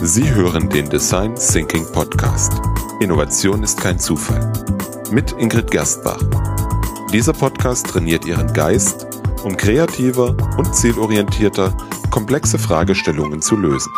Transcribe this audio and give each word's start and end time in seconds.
Sie 0.00 0.32
hören 0.32 0.68
den 0.68 0.88
Design 0.88 1.34
Thinking 1.34 1.84
Podcast. 1.90 2.52
Innovation 3.00 3.64
ist 3.64 3.80
kein 3.80 3.98
Zufall. 3.98 4.52
Mit 5.10 5.32
Ingrid 5.32 5.72
Gerstbach. 5.72 6.22
Dieser 7.12 7.32
Podcast 7.32 7.88
trainiert 7.88 8.24
Ihren 8.24 8.52
Geist, 8.52 9.08
um 9.42 9.56
kreativer 9.56 10.36
und 10.56 10.72
zielorientierter 10.72 11.76
komplexe 12.12 12.60
Fragestellungen 12.60 13.42
zu 13.42 13.56
lösen. 13.56 13.92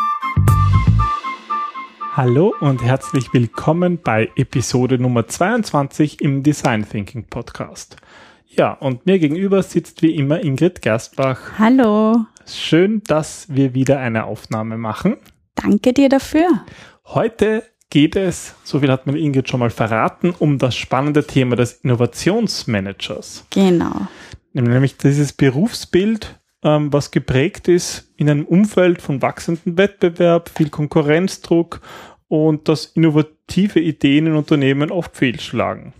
Hallo 2.14 2.54
und 2.60 2.82
herzlich 2.82 3.34
willkommen 3.34 3.98
bei 4.02 4.30
Episode 4.36 4.98
Nummer 4.98 5.28
22 5.28 6.22
im 6.22 6.42
Design 6.42 6.88
Thinking 6.88 7.24
Podcast. 7.24 7.98
Ja, 8.46 8.72
und 8.72 9.04
mir 9.04 9.18
gegenüber 9.18 9.62
sitzt 9.62 10.00
wie 10.00 10.16
immer 10.16 10.42
Ingrid 10.42 10.80
Gerstbach. 10.80 11.58
Hallo. 11.58 12.24
Schön, 12.46 13.02
dass 13.06 13.48
wir 13.50 13.74
wieder 13.74 13.98
eine 13.98 14.24
Aufnahme 14.24 14.78
machen. 14.78 15.18
Danke 15.62 15.92
dir 15.92 16.08
dafür. 16.08 16.64
Heute 17.06 17.64
geht 17.90 18.16
es, 18.16 18.54
so 18.62 18.80
viel 18.80 18.90
hat 18.90 19.06
mir 19.06 19.18
Ingrid 19.18 19.48
schon 19.48 19.60
mal 19.60 19.70
verraten, 19.70 20.34
um 20.38 20.58
das 20.58 20.76
spannende 20.76 21.26
Thema 21.26 21.56
des 21.56 21.72
Innovationsmanagers. 21.72 23.44
Genau. 23.50 24.06
Nämlich 24.52 24.96
dieses 24.96 25.32
Berufsbild, 25.32 26.40
ähm, 26.62 26.92
was 26.92 27.10
geprägt 27.10 27.68
ist 27.68 28.12
in 28.16 28.30
einem 28.30 28.44
Umfeld 28.44 29.02
von 29.02 29.22
wachsendem 29.22 29.76
Wettbewerb, 29.76 30.48
viel 30.48 30.70
Konkurrenzdruck 30.70 31.80
und 32.28 32.68
dass 32.68 32.86
innovative 32.86 33.80
Ideen 33.80 34.26
in 34.28 34.34
Unternehmen 34.34 34.90
oft 34.90 35.16
fehlschlagen. 35.16 35.92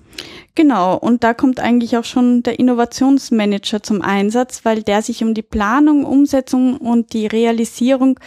Genau, 0.55 0.97
und 0.97 1.25
da 1.25 1.33
kommt 1.33 1.61
eigentlich 1.61 1.97
auch 1.97 2.05
schon 2.05 2.43
der 2.43 2.59
Innovationsmanager 2.59 3.83
zum 3.83 4.03
Einsatz, 4.03 4.65
weil 4.65 4.83
der 4.83 5.01
sich 5.03 5.23
um 5.23 5.33
die 5.33 5.43
Planung, 5.43 6.05
Umsetzung 6.05 6.77
und 6.77 7.13
die 7.13 7.27
Realisierung 7.27 8.19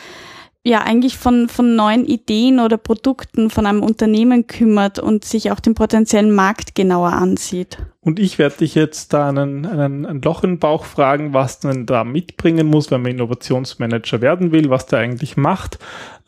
ja 0.66 0.82
eigentlich 0.82 1.18
von, 1.18 1.50
von 1.50 1.76
neuen 1.76 2.06
Ideen 2.06 2.60
oder 2.60 2.78
Produkten 2.78 3.50
von 3.50 3.66
einem 3.66 3.84
Unternehmen 3.84 4.48
kümmert 4.48 4.98
und 4.98 5.26
sich 5.26 5.52
auch 5.52 5.60
den 5.60 5.76
potenziellen 5.76 6.32
Markt 6.32 6.74
genauer 6.74 7.12
ansieht. 7.12 7.78
Und 8.00 8.20
ich 8.20 8.40
werde 8.40 8.58
dich 8.58 8.76
jetzt 8.76 9.14
da 9.14 9.30
einen, 9.30 9.66
einen, 9.66 10.06
ein 10.06 10.22
Loch 10.22 10.44
in 10.44 10.52
den 10.52 10.60
Bauch 10.60 10.86
fragen, 10.86 11.34
was 11.34 11.64
man 11.64 11.86
da 11.86 12.04
mitbringen 12.04 12.68
muss, 12.68 12.92
wenn 12.92 13.02
man 13.02 13.12
Innovationsmanager 13.12 14.22
werden 14.22 14.52
will, 14.52 14.70
was 14.70 14.86
der 14.86 15.00
eigentlich 15.00 15.36
macht, 15.36 15.80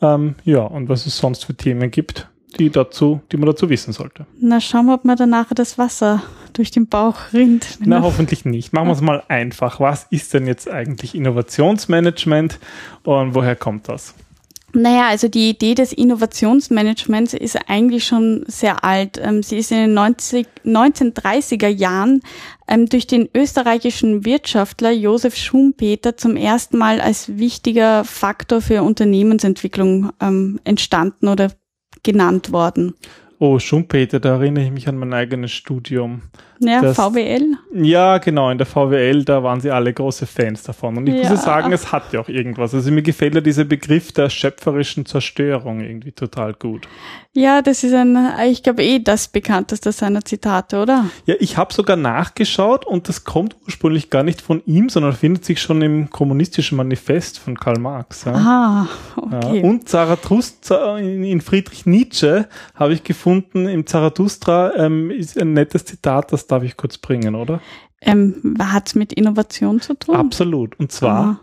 ähm, 0.02 0.34
ja, 0.44 0.60
und 0.60 0.88
was 0.88 1.06
es 1.06 1.16
sonst 1.16 1.46
für 1.46 1.54
Themen 1.54 1.90
gibt, 1.90 2.28
die 2.58 2.68
dazu, 2.68 3.20
die 3.32 3.38
man 3.38 3.46
dazu 3.46 3.70
wissen 3.70 3.92
sollte. 3.92 4.26
Na, 4.38 4.60
schauen 4.60 4.86
wir, 4.86 4.94
ob 4.94 5.04
mir 5.06 5.16
danach 5.16 5.48
das 5.54 5.78
Wasser 5.78 6.22
durch 6.52 6.70
den 6.70 6.88
Bauch 6.88 7.16
rinnt. 7.32 7.78
Na, 7.80 8.02
hoffentlich 8.02 8.44
nicht. 8.44 8.72
Machen 8.72 8.88
wir 8.88 8.92
es 8.92 9.00
mal 9.00 9.22
einfach. 9.28 9.80
Was 9.80 10.06
ist 10.10 10.32
denn 10.32 10.46
jetzt 10.46 10.70
eigentlich 10.70 11.14
Innovationsmanagement 11.14 12.58
und 13.04 13.34
woher 13.34 13.56
kommt 13.56 13.88
das? 13.88 14.14
Naja, 14.78 15.08
also 15.08 15.28
die 15.28 15.48
Idee 15.48 15.74
des 15.74 15.94
Innovationsmanagements 15.94 17.32
ist 17.32 17.58
eigentlich 17.66 18.04
schon 18.04 18.44
sehr 18.46 18.84
alt. 18.84 19.18
Ähm, 19.22 19.42
sie 19.42 19.56
ist 19.56 19.72
in 19.72 19.78
den 19.78 19.94
90, 19.94 20.46
1930er 20.66 21.68
Jahren 21.68 22.20
ähm, 22.68 22.86
durch 22.86 23.06
den 23.06 23.26
österreichischen 23.34 24.26
Wirtschaftler 24.26 24.90
Josef 24.90 25.34
Schumpeter 25.34 26.18
zum 26.18 26.36
ersten 26.36 26.76
Mal 26.76 27.00
als 27.00 27.38
wichtiger 27.38 28.04
Faktor 28.04 28.60
für 28.60 28.82
Unternehmensentwicklung 28.82 30.10
ähm, 30.20 30.60
entstanden 30.64 31.28
oder 31.28 31.52
genannt 32.02 32.52
worden. 32.52 32.92
Oh, 33.38 33.58
Schumpeter, 33.58 34.20
da 34.20 34.34
erinnere 34.34 34.64
ich 34.64 34.72
mich 34.72 34.88
an 34.88 34.98
mein 34.98 35.14
eigenes 35.14 35.52
Studium. 35.52 36.20
Ja, 36.58 36.80
das, 36.80 36.96
VWL. 36.96 37.56
Ja, 37.74 38.18
genau, 38.18 38.50
in 38.50 38.58
der 38.58 38.66
VWL, 38.66 39.24
da 39.24 39.42
waren 39.42 39.60
sie 39.60 39.70
alle 39.70 39.92
große 39.92 40.26
Fans 40.26 40.62
davon. 40.62 40.96
Und 40.96 41.08
ich 41.08 41.22
ja. 41.22 41.30
muss 41.30 41.42
sagen, 41.42 41.72
es 41.72 41.92
hat 41.92 42.12
ja 42.12 42.20
auch 42.20 42.28
irgendwas. 42.28 42.74
Also 42.74 42.90
mir 42.90 43.02
gefällt 43.02 43.34
ja 43.34 43.40
dieser 43.40 43.64
Begriff 43.64 44.12
der 44.12 44.30
schöpferischen 44.30 45.06
Zerstörung 45.06 45.80
irgendwie 45.80 46.12
total 46.12 46.54
gut. 46.54 46.88
Ja, 47.36 47.60
das 47.60 47.84
ist 47.84 47.92
ein, 47.92 48.16
ich 48.48 48.62
glaube 48.62 48.82
eh 48.82 48.98
das 48.98 49.28
bekannteste 49.28 49.92
seiner 49.92 50.24
Zitate, 50.24 50.80
oder? 50.80 51.04
Ja, 51.26 51.34
ich 51.38 51.58
habe 51.58 51.74
sogar 51.74 51.96
nachgeschaut 51.96 52.86
und 52.86 53.10
das 53.10 53.24
kommt 53.24 53.56
ursprünglich 53.66 54.08
gar 54.08 54.22
nicht 54.22 54.40
von 54.40 54.62
ihm, 54.64 54.88
sondern 54.88 55.12
findet 55.12 55.44
sich 55.44 55.60
schon 55.60 55.82
im 55.82 56.08
kommunistischen 56.08 56.76
Manifest 56.76 57.38
von 57.38 57.58
Karl 57.58 57.78
Marx. 57.78 58.24
Ja. 58.24 58.32
Ah, 58.32 58.88
okay. 59.16 59.58
Ja, 59.58 59.64
und 59.64 59.86
Zarathustra 59.86 60.98
in 60.98 61.42
Friedrich 61.42 61.84
Nietzsche 61.84 62.48
habe 62.74 62.94
ich 62.94 63.04
gefunden, 63.04 63.68
im 63.68 63.86
Zarathustra 63.86 64.74
ähm, 64.76 65.10
ist 65.10 65.38
ein 65.38 65.52
nettes 65.52 65.84
Zitat, 65.84 66.32
das 66.32 66.45
darf 66.46 66.62
ich 66.62 66.76
kurz 66.76 66.98
bringen, 66.98 67.34
oder? 67.34 67.60
Ähm, 68.00 68.56
hat 68.60 68.88
es 68.88 68.94
mit 68.94 69.12
Innovation 69.12 69.80
zu 69.80 69.94
tun? 69.94 70.16
Absolut. 70.16 70.78
Und 70.78 70.92
zwar, 70.92 71.24
Aha. 71.24 71.40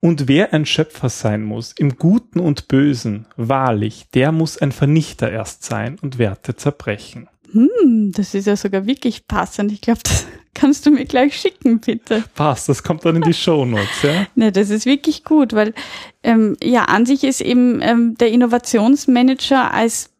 und 0.00 0.28
wer 0.28 0.52
ein 0.52 0.66
Schöpfer 0.66 1.08
sein 1.08 1.42
muss, 1.42 1.72
im 1.72 1.96
Guten 1.96 2.40
und 2.40 2.68
Bösen, 2.68 3.26
wahrlich, 3.36 4.06
der 4.12 4.32
muss 4.32 4.58
ein 4.58 4.72
Vernichter 4.72 5.30
erst 5.30 5.64
sein 5.64 5.98
und 6.02 6.18
Werte 6.18 6.56
zerbrechen. 6.56 7.28
Hm, 7.52 8.12
das 8.14 8.34
ist 8.34 8.46
ja 8.46 8.56
sogar 8.56 8.86
wirklich 8.86 9.26
passend. 9.26 9.72
Ich 9.72 9.80
glaube, 9.80 10.00
das 10.02 10.26
kannst 10.54 10.86
du 10.86 10.90
mir 10.90 11.04
gleich 11.04 11.36
schicken, 11.36 11.80
bitte. 11.80 12.24
Passt, 12.34 12.68
das 12.68 12.82
kommt 12.82 13.04
dann 13.04 13.16
in 13.16 13.22
die 13.22 13.34
Show 13.34 13.64
Notes, 13.64 14.02
ja? 14.02 14.26
Ne, 14.34 14.52
das 14.52 14.70
ist 14.70 14.86
wirklich 14.86 15.24
gut, 15.24 15.52
weil 15.52 15.74
ähm, 16.22 16.56
ja, 16.62 16.84
an 16.84 17.06
sich 17.06 17.24
ist 17.24 17.40
eben 17.40 17.80
ähm, 17.82 18.16
der 18.16 18.30
Innovationsmanager 18.30 19.72
als 19.72 20.11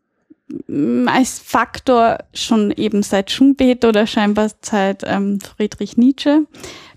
als 1.06 1.38
Faktor 1.38 2.18
schon 2.34 2.70
eben 2.72 3.02
seit 3.02 3.30
Schumpeter 3.30 3.88
oder 3.90 4.06
scheinbar 4.06 4.50
seit 4.60 5.02
ähm, 5.06 5.38
Friedrich 5.40 5.96
Nietzsche 5.96 6.46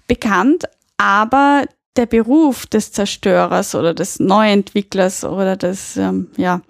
bekannt, 0.08 0.66
aber 0.98 1.66
der 1.96 2.06
Beruf 2.06 2.66
des 2.66 2.92
Zerstörers 2.92 3.76
oder 3.76 3.94
des 3.94 4.20
Neuentwicklers 4.20 5.24
oder 5.24 5.56
des, 5.56 5.98
ähm, 5.98 6.30
ja, 6.38 6.62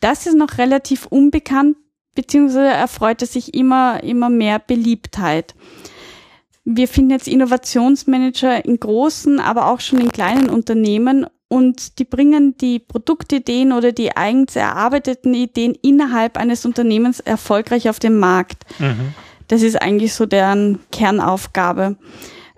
das 0.00 0.26
ist 0.26 0.36
noch 0.36 0.58
relativ 0.58 1.06
unbekannt, 1.06 1.76
beziehungsweise 2.14 2.68
erfreut 2.68 3.22
es 3.22 3.32
sich 3.32 3.54
immer, 3.54 4.02
immer 4.02 4.30
mehr 4.30 4.58
Beliebtheit. 4.58 5.54
Wir 6.64 6.88
finden 6.88 7.10
jetzt 7.10 7.26
Innovationsmanager 7.26 8.64
in 8.64 8.78
großen, 8.78 9.40
aber 9.40 9.66
auch 9.66 9.80
schon 9.80 9.98
in 9.98 10.12
kleinen 10.12 10.48
Unternehmen 10.48 11.26
und 11.52 11.98
die 11.98 12.04
bringen 12.04 12.56
die 12.58 12.78
Produktideen 12.78 13.72
oder 13.72 13.90
die 13.90 14.16
eigens 14.16 14.54
erarbeiteten 14.54 15.34
Ideen 15.34 15.74
innerhalb 15.82 16.36
eines 16.36 16.64
Unternehmens 16.64 17.18
erfolgreich 17.18 17.88
auf 17.90 17.98
den 17.98 18.20
Markt. 18.20 18.64
Mhm. 18.78 19.14
Das 19.48 19.62
ist 19.62 19.74
eigentlich 19.82 20.14
so 20.14 20.26
deren 20.26 20.78
Kernaufgabe. 20.92 21.96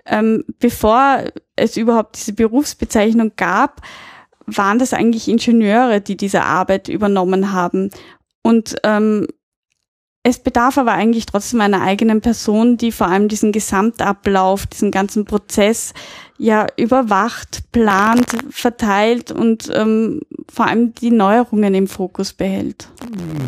Ähm, 0.05 0.45
bevor 0.59 1.23
es 1.55 1.75
überhaupt 1.75 2.17
diese 2.17 2.33
Berufsbezeichnung 2.33 3.31
gab, 3.35 3.81
waren 4.45 4.77
das 4.77 4.93
eigentlich 4.93 5.27
Ingenieure, 5.27 5.99
die 5.99 6.15
diese 6.15 6.43
Arbeit 6.43 6.87
übernommen 6.87 7.51
haben. 7.51 7.89
Und 8.43 8.75
ähm, 8.83 9.25
es 10.23 10.39
bedarf 10.39 10.77
aber 10.77 10.93
eigentlich 10.93 11.25
trotzdem 11.25 11.59
einer 11.59 11.81
eigenen 11.81 12.21
Person, 12.21 12.77
die 12.77 12.93
vor 12.93 13.07
allem 13.07 13.27
diesen 13.27 13.51
Gesamtablauf, 13.51 14.65
diesen 14.65 14.89
ganzen 14.89 15.25
Prozess 15.25 15.93
ja 16.37 16.65
überwacht, 16.77 17.71
plant, 17.73 18.25
verteilt 18.49 19.31
und 19.31 19.69
ähm, 19.73 20.21
vor 20.49 20.67
allem 20.67 20.93
die 20.93 21.11
Neuerungen 21.11 21.75
im 21.75 21.87
Fokus 21.87 22.31
behält. 22.31 22.87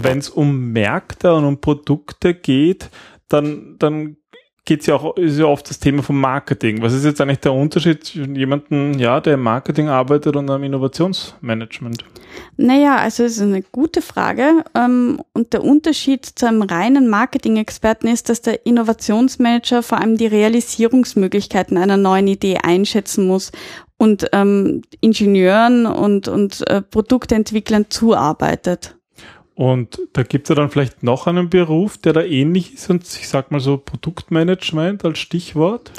Wenn 0.02 0.20
es 0.20 0.30
um 0.30 0.74
Märkte 0.74 1.34
und 1.34 1.46
um 1.46 1.62
Produkte 1.62 2.34
geht, 2.34 2.90
dann, 3.30 3.78
dann 3.80 4.18
geht's 4.66 4.88
ja 4.88 4.96
auch, 4.96 5.16
ist 5.16 5.38
ja 5.38 5.46
oft 5.46 5.70
das 5.70 5.80
Thema 5.80 6.02
vom 6.04 6.20
Marketing. 6.20 6.82
Was 6.82 6.94
ist 6.94 7.06
jetzt 7.06 7.22
eigentlich 7.22 7.40
der 7.40 7.54
Unterschied 7.54 8.04
zwischen 8.04 8.36
jemandem, 8.36 8.98
ja, 9.00 9.22
der 9.22 9.36
im 9.36 9.42
Marketing 9.42 9.88
arbeitet 9.88 10.36
und 10.36 10.50
einem 10.50 10.64
Innovationsmanagement? 10.64 12.04
Naja, 12.58 12.98
also 12.98 13.24
es 13.24 13.38
ist 13.38 13.44
eine 13.44 13.62
gute 13.62 14.02
Frage. 14.02 14.64
Ähm, 14.76 15.22
und 15.34 15.54
der 15.54 15.64
Unterschied 15.64 16.26
zu 16.26 16.48
einem 16.48 16.64
reinen 16.64 17.08
Marketing-Experten 17.08 18.08
ist, 18.08 18.30
dass 18.30 18.42
der 18.42 18.66
Innovationsmanager 18.66 19.84
vor 19.84 20.00
allem 20.00 20.18
die 20.18 20.28
Realisierungsmöglichkeiten 20.28 21.78
einer 21.78 21.98
neuen 21.98 22.28
Idee 22.28 22.58
einschätzen 22.58 23.28
muss 23.28 23.52
und 23.98 24.28
ähm, 24.34 24.82
Ingenieuren 25.00 25.86
und, 25.86 26.28
und 26.28 26.68
äh, 26.70 26.82
Produktentwicklern 26.82 27.86
zuarbeitet. 27.90 28.98
Und 29.56 30.02
da 30.14 30.24
gibt 30.24 30.46
es 30.46 30.50
ja 30.50 30.56
dann 30.56 30.70
vielleicht 30.70 31.02
noch 31.02 31.28
einen 31.28 31.50
Beruf, 31.50 31.98
der 31.98 32.14
da 32.14 32.22
ähnlich 32.22 32.74
ist 32.74 32.90
und 32.90 33.04
ich 33.04 33.28
sag 33.28 33.52
mal 33.52 33.62
so 33.62 33.78
Produktmanagement 33.78 35.06
als 35.06 35.18
Stichwort. 35.20 35.92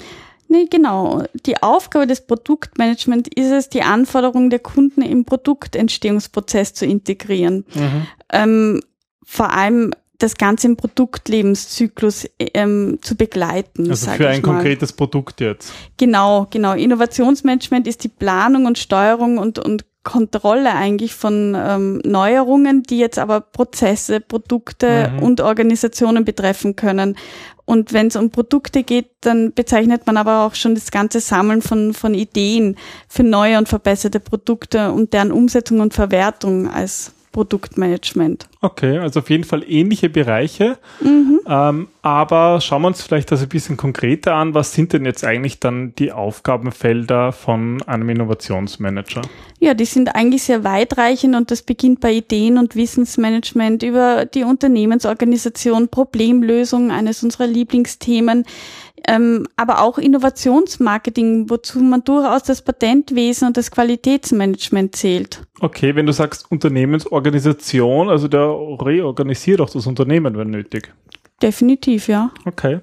Nee, 0.49 0.67
genau. 0.71 1.25
Die 1.47 1.61
Aufgabe 1.63 2.07
des 2.07 2.27
Produktmanagement 2.27 3.35
ist 3.35 3.51
es, 3.51 3.69
die 3.69 3.83
Anforderungen 3.83 4.51
der 4.51 4.61
Kunden 4.61 5.03
im 5.03 5.25
Produktentstehungsprozess 5.25 6.75
zu 6.75 6.87
integrieren. 6.87 7.65
Mhm. 7.75 8.07
Ähm, 8.33 8.81
vor 9.25 9.53
allem 9.53 9.93
das 10.19 10.37
Ganze 10.37 10.69
im 10.69 10.77
Produktlebenszyklus 10.77 12.29
ähm, 12.39 12.99
zu 13.03 13.17
begleiten. 13.17 13.91
Also 13.91 14.11
für 14.11 14.29
ein 14.29 14.43
konkretes 14.43 14.93
Produkt 14.93 15.41
jetzt. 15.41 15.73
Genau, 15.97 16.47
genau. 16.51 16.75
Innovationsmanagement 16.75 17.87
ist 17.87 18.05
die 18.05 18.09
Planung 18.09 18.67
und 18.67 18.79
Steuerung 18.79 19.39
und, 19.39 19.59
und 19.59 19.85
Kontrolle 20.07 20.73
eigentlich 20.73 21.15
von 21.15 21.55
ähm, 21.59 22.01
Neuerungen, 22.05 22.85
die 22.85 22.99
jetzt 22.99 23.19
aber 23.19 23.41
Prozesse, 23.41 24.21
Produkte 24.21 25.11
mhm. 25.11 25.23
und 25.23 25.41
Organisationen 25.41 26.25
betreffen 26.25 26.77
können. 26.77 27.17
Und 27.65 27.93
wenn 27.93 28.07
es 28.07 28.15
um 28.15 28.31
Produkte 28.31 28.85
geht, 28.85 29.11
dann 29.21 29.53
bezeichnet 29.53 30.07
man 30.07 30.17
aber 30.17 30.47
auch 30.47 30.55
schon 30.55 30.77
das 30.77 30.93
ganze 30.93 31.19
Sammeln 31.19 31.61
von, 31.61 31.93
von 31.93 32.15
Ideen 32.15 32.77
für 33.09 33.25
neue 33.25 33.59
und 33.59 33.69
verbesserte 33.69 34.21
Produkte 34.21 34.93
und 34.93 35.13
deren 35.13 35.33
Umsetzung 35.33 35.81
und 35.81 35.93
Verwertung 35.93 36.71
als 36.71 37.16
Produktmanagement. 37.37 38.49
Okay, 38.63 38.97
also 38.97 39.21
auf 39.21 39.29
jeden 39.29 39.45
Fall 39.45 39.63
ähnliche 39.69 40.09
Bereiche. 40.09 40.79
Mhm. 41.03 41.41
Ähm, 41.47 41.89
aber 42.01 42.63
schauen 42.63 42.81
wir 42.81 42.89
uns 42.89 43.03
vielleicht 43.03 43.31
das 43.31 43.43
ein 43.43 43.51
bisschen 43.51 43.77
konkreter 43.77 44.35
an. 44.35 44.55
Was 44.55 44.73
sind 44.73 44.95
denn 44.95 45.05
jetzt 45.05 45.23
eigentlich 45.23 45.61
dann 45.61 45.95
die 45.97 46.13
Aufgabenfelder 46.13 47.33
von 47.33 47.83
einem 47.83 48.09
Innovationsmanager? 48.09 49.21
Ja, 49.61 49.75
die 49.75 49.85
sind 49.85 50.15
eigentlich 50.15 50.45
sehr 50.45 50.65
weitreichend 50.65 51.37
und 51.37 51.51
das 51.51 51.61
beginnt 51.61 52.01
bei 52.01 52.15
Ideen- 52.15 52.57
und 52.57 52.75
Wissensmanagement 52.75 53.83
über 53.83 54.25
die 54.25 54.45
Unternehmensorganisation, 54.45 55.89
Problemlösung, 55.89 56.91
eines 56.91 57.23
unserer 57.23 57.47
Lieblingsthemen, 57.47 58.47
ähm, 59.07 59.47
aber 59.57 59.83
auch 59.83 59.99
Innovationsmarketing, 59.99 61.51
wozu 61.51 61.81
man 61.81 62.03
durchaus 62.05 62.43
das 62.43 62.63
Patentwesen 62.63 63.49
und 63.49 63.57
das 63.57 63.71
Qualitätsmanagement 63.71 64.97
zählt. 64.97 65.43
Okay, 65.61 65.95
wenn 65.95 66.07
du 66.07 66.13
sagst 66.13 66.51
Unternehmensorganisation, 66.51 68.09
also 68.09 68.29
der 68.29 68.49
reorganisiert 68.49 69.61
auch 69.61 69.71
das 69.71 69.87
Unternehmen, 69.87 70.37
wenn 70.37 70.51
nötig. 70.51 70.93
Definitiv, 71.43 72.09
ja. 72.09 72.31
Okay. 72.47 72.81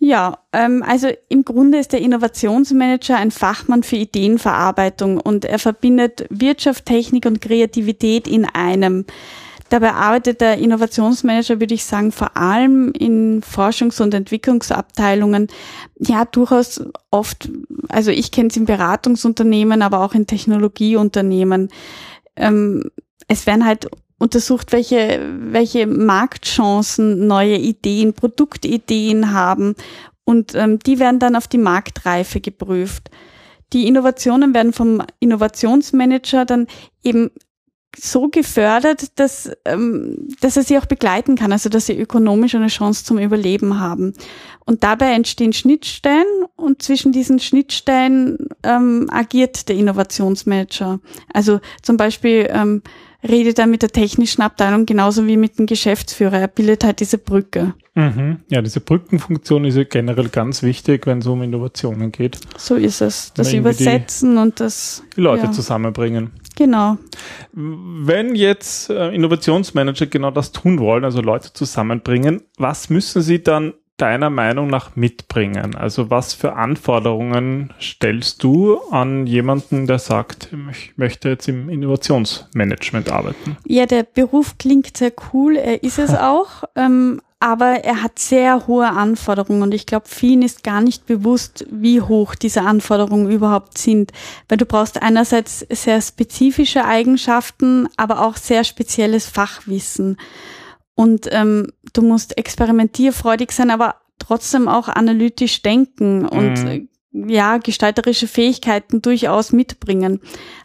Ja, 0.00 0.38
ähm, 0.52 0.84
also 0.86 1.08
im 1.28 1.44
Grunde 1.44 1.78
ist 1.78 1.92
der 1.92 2.00
Innovationsmanager 2.00 3.16
ein 3.16 3.32
Fachmann 3.32 3.82
für 3.82 3.96
Ideenverarbeitung 3.96 5.18
und 5.18 5.44
er 5.44 5.58
verbindet 5.58 6.24
Wirtschaft, 6.30 6.86
Technik 6.86 7.26
und 7.26 7.40
Kreativität 7.40 8.28
in 8.28 8.44
einem. 8.44 9.06
Dabei 9.68 9.92
arbeitet 9.92 10.40
der 10.40 10.58
Innovationsmanager, 10.58 11.60
würde 11.60 11.74
ich 11.74 11.84
sagen, 11.84 12.10
vor 12.10 12.36
allem 12.36 12.92
in 12.92 13.42
Forschungs- 13.42 14.00
und 14.00 14.14
Entwicklungsabteilungen. 14.14 15.48
Ja, 15.98 16.24
durchaus 16.24 16.82
oft, 17.10 17.50
also 17.88 18.10
ich 18.10 18.30
kenne 18.30 18.48
es 18.48 18.56
in 18.56 18.64
Beratungsunternehmen, 18.64 19.82
aber 19.82 20.00
auch 20.00 20.14
in 20.14 20.26
Technologieunternehmen. 20.26 21.68
Ähm, 22.36 22.90
es 23.28 23.46
werden 23.46 23.66
halt 23.66 23.88
untersucht, 24.18 24.72
welche, 24.72 25.20
welche 25.38 25.86
Marktchancen 25.86 27.26
neue 27.26 27.56
Ideen, 27.56 28.14
Produktideen 28.14 29.32
haben 29.32 29.74
und 30.24 30.54
ähm, 30.54 30.78
die 30.78 30.98
werden 30.98 31.20
dann 31.20 31.36
auf 31.36 31.46
die 31.46 31.58
Marktreife 31.58 32.40
geprüft. 32.40 33.10
Die 33.72 33.86
Innovationen 33.86 34.54
werden 34.54 34.72
vom 34.72 35.02
Innovationsmanager 35.20 36.44
dann 36.44 36.66
eben 37.02 37.30
so 38.00 38.28
gefördert, 38.28 39.18
dass, 39.18 39.50
ähm, 39.64 40.28
dass 40.40 40.56
er 40.56 40.62
sie 40.62 40.78
auch 40.78 40.86
begleiten 40.86 41.36
kann, 41.36 41.52
also 41.52 41.68
dass 41.68 41.86
sie 41.86 41.98
ökonomisch 41.98 42.54
eine 42.54 42.68
Chance 42.68 43.04
zum 43.04 43.18
Überleben 43.18 43.80
haben. 43.80 44.14
Und 44.64 44.84
dabei 44.84 45.12
entstehen 45.12 45.52
Schnittstellen 45.52 46.26
und 46.56 46.82
zwischen 46.82 47.12
diesen 47.12 47.38
Schnittstellen 47.38 48.48
ähm, 48.62 49.08
agiert 49.10 49.68
der 49.68 49.76
Innovationsmanager. 49.76 51.00
Also 51.32 51.60
zum 51.82 51.96
Beispiel 51.96 52.48
ähm, 52.50 52.82
redet 53.26 53.58
er 53.58 53.66
mit 53.66 53.82
der 53.82 53.90
technischen 53.90 54.42
Abteilung 54.42 54.86
genauso 54.86 55.26
wie 55.26 55.36
mit 55.36 55.58
dem 55.58 55.66
Geschäftsführer. 55.66 56.38
Er 56.38 56.48
bildet 56.48 56.84
halt 56.84 57.00
diese 57.00 57.18
Brücke. 57.18 57.74
Mhm. 57.94 58.38
Ja, 58.48 58.62
diese 58.62 58.80
Brückenfunktion 58.80 59.64
ist 59.64 59.76
ja 59.76 59.84
generell 59.84 60.28
ganz 60.28 60.62
wichtig, 60.62 61.06
wenn 61.06 61.18
es 61.18 61.26
um 61.26 61.42
Innovationen 61.42 62.12
geht. 62.12 62.38
So 62.56 62.76
ist 62.76 63.00
es. 63.00 63.32
Das 63.34 63.52
Übersetzen 63.52 64.34
die, 64.34 64.40
und 64.40 64.60
das. 64.60 65.02
Die 65.16 65.20
Leute 65.20 65.46
ja. 65.46 65.52
zusammenbringen. 65.52 66.30
Genau. 66.56 66.96
Wenn 67.52 68.34
jetzt 68.34 68.90
äh, 68.90 69.10
Innovationsmanager 69.10 70.06
genau 70.06 70.30
das 70.30 70.52
tun 70.52 70.78
wollen, 70.78 71.04
also 71.04 71.20
Leute 71.20 71.52
zusammenbringen, 71.52 72.42
was 72.56 72.90
müssen 72.90 73.22
sie 73.22 73.42
dann 73.42 73.74
deiner 73.98 74.30
Meinung 74.30 74.68
nach 74.68 74.96
mitbringen? 74.96 75.74
Also 75.74 76.10
was 76.10 76.32
für 76.32 76.54
Anforderungen 76.54 77.72
stellst 77.80 78.42
du 78.42 78.78
an 78.90 79.26
jemanden, 79.26 79.86
der 79.86 79.98
sagt, 79.98 80.48
ich 80.70 80.96
möchte 80.96 81.28
jetzt 81.28 81.48
im 81.48 81.68
Innovationsmanagement 81.68 83.10
arbeiten? 83.10 83.56
Ja, 83.66 83.86
der 83.86 84.04
Beruf 84.04 84.56
klingt 84.58 84.96
sehr 84.96 85.12
cool, 85.32 85.56
er 85.56 85.82
ist 85.82 85.98
es 85.98 86.14
auch. 86.14 86.64
Ähm, 86.74 87.20
aber 87.40 87.84
er 87.84 88.02
hat 88.02 88.18
sehr 88.18 88.66
hohe 88.66 88.88
Anforderungen 88.88 89.62
und 89.62 89.72
ich 89.72 89.86
glaube, 89.86 90.08
vielen 90.08 90.42
ist 90.42 90.64
gar 90.64 90.80
nicht 90.80 91.06
bewusst, 91.06 91.64
wie 91.70 92.00
hoch 92.00 92.34
diese 92.34 92.62
Anforderungen 92.62 93.30
überhaupt 93.30 93.78
sind, 93.78 94.10
weil 94.48 94.58
du 94.58 94.66
brauchst 94.66 95.00
einerseits 95.00 95.60
sehr 95.70 96.00
spezifische 96.02 96.84
Eigenschaften, 96.84 97.88
aber 97.96 98.26
auch 98.26 98.36
sehr 98.36 98.64
spezielles 98.64 99.26
Fachwissen 99.26 100.16
und 100.98 101.28
ähm, 101.30 101.68
du 101.92 102.02
musst 102.02 102.36
experimentierfreudig 102.36 103.52
sein, 103.52 103.70
aber 103.70 103.94
trotzdem 104.18 104.66
auch 104.66 104.88
analytisch 104.88 105.62
denken 105.62 106.26
und 106.26 106.54
mhm. 106.64 106.88
ja, 107.28 107.58
gestalterische 107.58 108.26
Fähigkeiten 108.26 109.00
durchaus 109.00 109.52
mitbringen. 109.52 110.18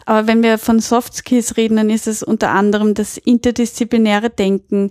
Aber 0.07 0.25
wenn 0.25 0.41
wir 0.41 0.57
von 0.57 0.79
Soft 0.79 1.13
Skills 1.13 1.55
reden, 1.55 1.77
dann 1.77 1.91
ist 1.91 2.07
es 2.07 2.23
unter 2.23 2.49
anderem 2.49 2.95
das 2.95 3.17
interdisziplinäre 3.17 4.31
Denken, 4.31 4.89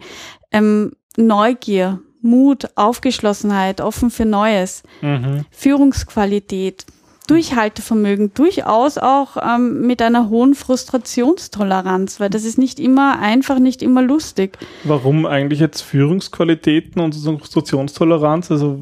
ähm, 0.52 0.92
Neugier, 1.16 2.00
Mut, 2.20 2.68
Aufgeschlossenheit, 2.76 3.80
offen 3.80 4.10
für 4.10 4.24
Neues, 4.24 4.84
mhm. 5.00 5.44
Führungsqualität, 5.50 6.86
Durchhaltevermögen, 7.26 8.32
durchaus 8.34 8.98
auch 8.98 9.36
ähm, 9.36 9.86
mit 9.86 10.02
einer 10.02 10.28
hohen 10.28 10.54
Frustrationstoleranz, 10.54 12.20
weil 12.20 12.30
das 12.30 12.44
ist 12.44 12.58
nicht 12.58 12.80
immer 12.80 13.19
einfach, 13.20 13.58
nicht 13.58 13.82
immer 13.82 14.02
lustig. 14.02 14.58
Warum 14.84 15.26
eigentlich 15.26 15.60
jetzt 15.60 15.82
Führungsqualitäten 15.82 17.00
und 17.00 17.14
Frustrationstoleranz? 17.14 18.50
Also 18.50 18.78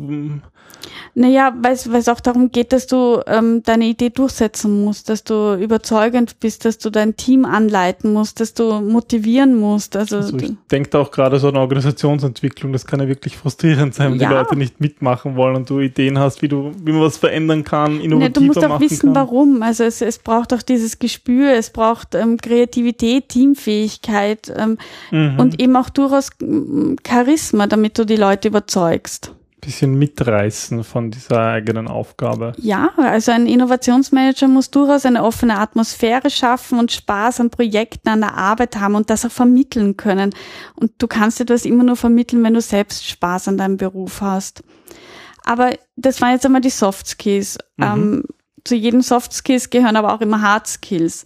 naja, 1.14 1.52
weil 1.60 1.72
es 1.72 2.08
auch 2.08 2.20
darum 2.20 2.52
geht, 2.52 2.72
dass 2.72 2.86
du 2.86 3.20
ähm, 3.26 3.62
deine 3.64 3.86
Idee 3.86 4.10
durchsetzen 4.10 4.84
musst, 4.84 5.08
dass 5.08 5.24
du 5.24 5.54
überzeugend 5.54 6.38
bist, 6.40 6.64
dass 6.64 6.78
du 6.78 6.90
dein 6.90 7.16
Team 7.16 7.44
anleiten 7.44 8.12
musst, 8.12 8.40
dass 8.40 8.54
du 8.54 8.80
motivieren 8.80 9.56
musst. 9.56 9.96
Also, 9.96 10.18
also 10.18 10.36
ich 10.36 10.52
denke 10.70 10.96
auch 10.98 11.10
gerade 11.10 11.38
so 11.38 11.48
an 11.48 11.56
Organisationsentwicklung, 11.56 12.72
das 12.72 12.86
kann 12.86 13.00
ja 13.00 13.08
wirklich 13.08 13.36
frustrierend 13.36 13.94
sein, 13.94 14.12
wenn 14.12 14.20
ja. 14.20 14.28
die 14.28 14.34
Leute 14.34 14.56
nicht 14.56 14.80
mitmachen 14.80 15.36
wollen 15.36 15.56
und 15.56 15.70
du 15.70 15.80
Ideen 15.80 16.18
hast, 16.18 16.42
wie 16.42 16.48
du, 16.48 16.72
wie 16.82 16.92
man 16.92 17.02
was 17.02 17.16
verändern 17.16 17.64
kann, 17.64 18.00
innovativer 18.00 18.18
nee, 18.18 18.32
Du 18.32 18.40
musst 18.42 18.64
auch 18.64 18.80
wissen, 18.80 19.12
kann. 19.12 19.14
warum. 19.14 19.62
Also 19.62 19.84
es, 19.84 20.00
es 20.00 20.18
braucht 20.18 20.54
auch 20.54 20.62
dieses 20.62 20.98
Gespür, 20.98 21.52
es 21.52 21.70
braucht 21.70 22.14
ähm, 22.14 22.36
Kreativität, 22.36 23.28
Teamfähigkeit 23.30 24.52
ähm, 24.56 24.78
mhm. 25.10 25.40
und 25.40 25.60
eben 25.60 25.74
auch 25.76 25.90
durchaus 25.90 26.30
Charisma, 27.06 27.66
damit 27.66 27.98
du 27.98 28.04
die 28.04 28.16
Leute 28.16 28.48
überzeugst 28.48 29.34
bisschen 29.60 29.98
mitreißen 29.98 30.84
von 30.84 31.10
dieser 31.10 31.40
eigenen 31.40 31.88
Aufgabe. 31.88 32.52
Ja, 32.58 32.90
also 32.96 33.32
ein 33.32 33.46
Innovationsmanager 33.46 34.48
muss 34.48 34.70
durchaus 34.70 35.06
eine 35.06 35.22
offene 35.22 35.58
Atmosphäre 35.58 36.30
schaffen 36.30 36.78
und 36.78 36.92
Spaß 36.92 37.40
an 37.40 37.50
Projekten, 37.50 38.08
an 38.08 38.20
der 38.20 38.34
Arbeit 38.34 38.76
haben 38.76 38.94
und 38.94 39.10
das 39.10 39.24
auch 39.24 39.30
vermitteln 39.30 39.96
können. 39.96 40.34
Und 40.76 40.92
du 40.98 41.06
kannst 41.06 41.40
etwas 41.40 41.64
immer 41.64 41.84
nur 41.84 41.96
vermitteln, 41.96 42.42
wenn 42.42 42.54
du 42.54 42.60
selbst 42.60 43.06
Spaß 43.06 43.48
an 43.48 43.58
deinem 43.58 43.76
Beruf 43.76 44.20
hast. 44.20 44.62
Aber 45.44 45.70
das 45.96 46.20
waren 46.20 46.32
jetzt 46.32 46.46
einmal 46.46 46.60
die 46.60 46.70
Soft 46.70 47.06
Skills. 47.06 47.58
Mhm. 47.76 47.84
Ähm, 47.84 48.24
zu 48.64 48.74
jedem 48.74 49.02
Soft 49.02 49.32
Skills 49.32 49.70
gehören 49.70 49.96
aber 49.96 50.14
auch 50.14 50.20
immer 50.20 50.42
Hard 50.42 50.66
Skills. 50.66 51.24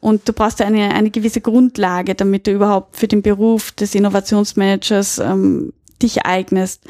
Und 0.00 0.28
du 0.28 0.32
brauchst 0.32 0.60
eine, 0.62 0.94
eine 0.94 1.10
gewisse 1.10 1.40
Grundlage, 1.40 2.14
damit 2.14 2.46
du 2.46 2.52
überhaupt 2.52 2.96
für 2.96 3.08
den 3.08 3.22
Beruf 3.22 3.72
des 3.72 3.94
Innovationsmanagers 3.94 5.18
ähm, 5.18 5.72
dich 6.02 6.24
eignest. 6.24 6.84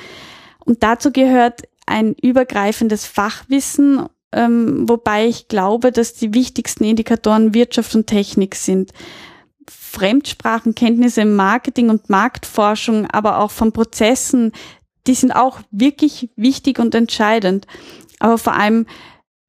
Und 0.67 0.83
dazu 0.83 1.13
gehört 1.13 1.63
ein 1.87 2.15
übergreifendes 2.15 3.07
Fachwissen, 3.07 4.07
ähm, 4.33 4.89
wobei 4.89 5.27
ich 5.27 5.49
glaube, 5.49 5.93
dass 5.93 6.13
die 6.15 6.35
wichtigsten 6.35 6.85
Indikatoren 6.85 7.55
Wirtschaft 7.55 7.95
und 7.95 8.07
Technik 8.07 8.57
sind. 8.57 8.93
Fremdsprachenkenntnisse 9.69 11.23
im 11.23 11.37
Marketing 11.37 11.89
und 11.89 12.11
Marktforschung, 12.11 13.07
aber 13.07 13.39
auch 13.39 13.51
von 13.51 13.73
Prozessen, 13.73 14.53
die 15.07 15.15
sind 15.15 15.33
auch 15.33 15.61
wirklich 15.71 16.31
wichtig 16.37 16.79
und 16.79 16.95
entscheidend. 16.95 17.67
Aber 18.19 18.37
vor 18.37 18.55
allem 18.55 18.87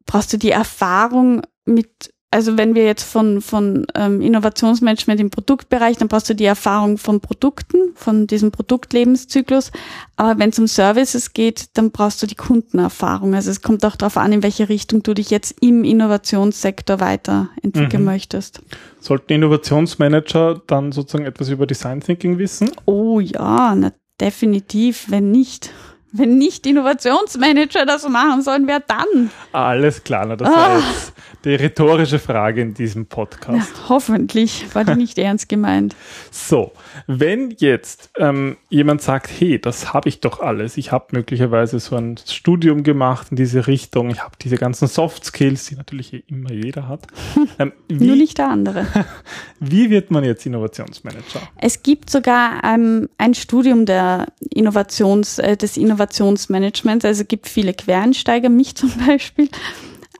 brauchst 0.05 0.31
du 0.31 0.37
die 0.37 0.51
Erfahrung 0.51 1.41
mit 1.65 2.13
also 2.29 2.57
wenn 2.57 2.75
wir 2.75 2.85
jetzt 2.85 3.03
von, 3.03 3.41
von 3.41 3.87
ähm, 3.95 4.21
Innovationsmanagement 4.21 5.19
im 5.21 5.29
Produktbereich, 5.29 5.97
dann 5.97 6.09
brauchst 6.09 6.29
du 6.29 6.35
die 6.35 6.45
Erfahrung 6.45 6.97
von 6.97 7.21
Produkten, 7.21 7.93
von 7.95 8.27
diesem 8.27 8.51
Produktlebenszyklus. 8.51 9.71
Aber 10.17 10.37
wenn 10.37 10.49
es 10.49 10.59
um 10.59 10.67
Services 10.67 11.31
geht, 11.31 11.77
dann 11.77 11.91
brauchst 11.91 12.21
du 12.21 12.27
die 12.27 12.35
Kundenerfahrung. 12.35 13.33
Also 13.33 13.49
es 13.49 13.61
kommt 13.61 13.85
auch 13.85 13.95
darauf 13.95 14.17
an, 14.17 14.33
in 14.33 14.43
welche 14.43 14.67
Richtung 14.67 15.03
du 15.03 15.13
dich 15.13 15.29
jetzt 15.29 15.55
im 15.61 15.85
Innovationssektor 15.85 16.99
weiterentwickeln 16.99 18.03
mhm. 18.03 18.09
möchtest. 18.09 18.61
Sollten 18.99 19.31
Innovationsmanager 19.31 20.61
dann 20.67 20.91
sozusagen 20.91 21.25
etwas 21.25 21.47
über 21.47 21.65
Design 21.65 22.01
Thinking 22.01 22.37
wissen? 22.37 22.69
Oh 22.83 23.21
ja, 23.21 23.73
na, 23.73 23.93
definitiv, 24.19 25.05
wenn 25.09 25.31
nicht. 25.31 25.71
Wenn 26.11 26.37
nicht 26.37 26.65
Innovationsmanager 26.65 27.85
das 27.85 28.07
machen 28.07 28.41
sollen, 28.41 28.65
wer 28.65 28.79
dann? 28.79 29.29
Alles 29.51 30.03
klar, 30.03 30.25
na, 30.25 30.35
das 30.35 30.49
war 30.49 30.69
ah. 30.69 30.77
jetzt 30.77 31.13
die 31.45 31.55
rhetorische 31.55 32.19
Frage 32.19 32.61
in 32.61 32.73
diesem 32.73 33.05
Podcast. 33.05 33.71
Ja, 33.75 33.89
hoffentlich 33.89 34.65
war 34.73 34.83
die 34.83 34.95
nicht 34.95 35.17
ernst 35.17 35.49
gemeint. 35.49 35.95
So, 36.29 36.71
wenn 37.07 37.53
jetzt 37.57 38.11
ähm, 38.17 38.57
jemand 38.69 39.01
sagt, 39.01 39.29
hey, 39.39 39.59
das 39.59 39.93
habe 39.93 40.07
ich 40.07 40.19
doch 40.19 40.39
alles, 40.39 40.77
ich 40.77 40.91
habe 40.91 41.07
möglicherweise 41.11 41.79
so 41.79 41.95
ein 41.95 42.17
Studium 42.25 42.83
gemacht 42.83 43.27
in 43.31 43.37
diese 43.37 43.67
Richtung, 43.67 44.09
ich 44.09 44.23
habe 44.23 44.35
diese 44.41 44.55
ganzen 44.55 44.87
Soft 44.87 45.25
Skills, 45.25 45.65
die 45.65 45.75
natürlich 45.75 46.13
eh 46.13 46.23
immer 46.27 46.51
jeder 46.51 46.87
hat. 46.87 47.07
Ähm, 47.59 47.71
wie, 47.87 48.07
Nur 48.07 48.15
nicht 48.17 48.37
der 48.37 48.49
andere. 48.49 48.85
wie 49.59 49.89
wird 49.89 50.11
man 50.11 50.23
jetzt 50.23 50.45
Innovationsmanager? 50.45 51.41
Es 51.55 51.81
gibt 51.81 52.09
sogar 52.09 52.63
ähm, 52.63 53.09
ein 53.17 53.33
Studium 53.33 53.85
der 53.85 54.27
Innovations, 54.53 55.39
äh, 55.39 55.57
des 55.57 55.77
Innovationsmanagements, 55.77 57.05
also 57.05 57.21
es 57.21 57.27
gibt 57.27 57.47
viele 57.47 57.73
Quereinsteiger, 57.73 58.49
mich 58.49 58.75
zum 58.75 58.91
Beispiel. 59.07 59.49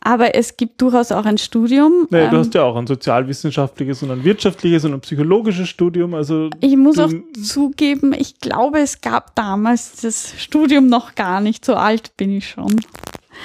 Aber 0.01 0.35
es 0.35 0.57
gibt 0.57 0.81
durchaus 0.81 1.11
auch 1.11 1.25
ein 1.25 1.37
Studium. 1.37 2.07
Nee, 2.09 2.25
ähm, 2.25 2.31
du 2.31 2.37
hast 2.37 2.53
ja 2.53 2.63
auch 2.63 2.75
ein 2.75 2.87
sozialwissenschaftliches 2.87 4.03
und 4.03 4.11
ein 4.11 4.23
wirtschaftliches 4.23 4.85
und 4.85 4.93
ein 4.93 5.01
psychologisches 5.01 5.69
Studium. 5.69 6.13
Also 6.13 6.49
ich 6.61 6.77
muss 6.77 6.99
auch 6.99 7.11
zugeben, 7.43 8.13
ich 8.13 8.39
glaube, 8.39 8.79
es 8.79 9.01
gab 9.01 9.35
damals 9.35 10.01
das 10.01 10.33
Studium 10.37 10.87
noch 10.87 11.15
gar 11.15 11.41
nicht. 11.41 11.65
So 11.65 11.75
alt 11.75 12.15
bin 12.17 12.37
ich 12.37 12.49
schon. 12.49 12.75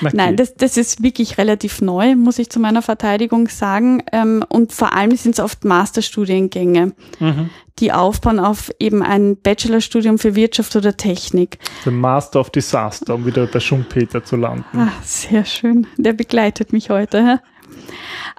Okay. 0.01 0.11
Nein, 0.15 0.37
das, 0.37 0.55
das 0.55 0.77
ist 0.77 1.03
wirklich 1.03 1.39
relativ 1.39 1.81
neu, 1.81 2.17
muss 2.17 2.39
ich 2.39 2.51
zu 2.51 2.61
meiner 2.61 2.83
Verteidigung 2.83 3.49
sagen. 3.49 4.03
Ähm, 4.13 4.45
und 4.49 4.73
vor 4.73 4.95
allem 4.95 5.15
sind 5.17 5.33
es 5.33 5.41
oft 5.41 5.65
Masterstudiengänge, 5.65 6.93
mhm. 7.21 7.51
die 7.79 7.93
aufbauen 7.93 8.39
auf 8.39 8.71
eben 8.79 9.03
ein 9.03 9.37
Bachelorstudium 9.37 10.19
für 10.19 10.35
Wirtschaft 10.35 10.75
oder 10.77 10.97
Technik. 10.97 11.59
The 11.85 11.91
Master 11.91 12.41
of 12.41 12.51
Disaster, 12.51 13.15
um 13.15 13.27
wieder 13.27 13.47
bei 13.47 13.61
Schumpeter 13.61 14.25
zu 14.25 14.37
landen. 14.37 14.65
Ah, 14.75 14.93
sehr 15.03 15.45
schön. 15.45 15.87
Der 15.97 16.13
begleitet 16.13 16.73
mich 16.73 16.91
heute. 16.91 17.41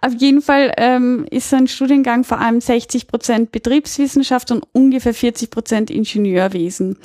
Auf 0.02 0.14
jeden 0.18 0.42
Fall 0.42 0.74
ähm, 0.78 1.26
ist 1.32 1.50
so 1.50 1.56
ein 1.56 1.68
Studiengang 1.68 2.24
vor 2.24 2.40
allem 2.40 2.60
60 2.60 3.08
Prozent 3.08 3.52
Betriebswissenschaft 3.52 4.52
und 4.52 4.66
ungefähr 4.74 5.14
40 5.14 5.50
Prozent 5.50 5.90
Ingenieurwesen 5.90 6.98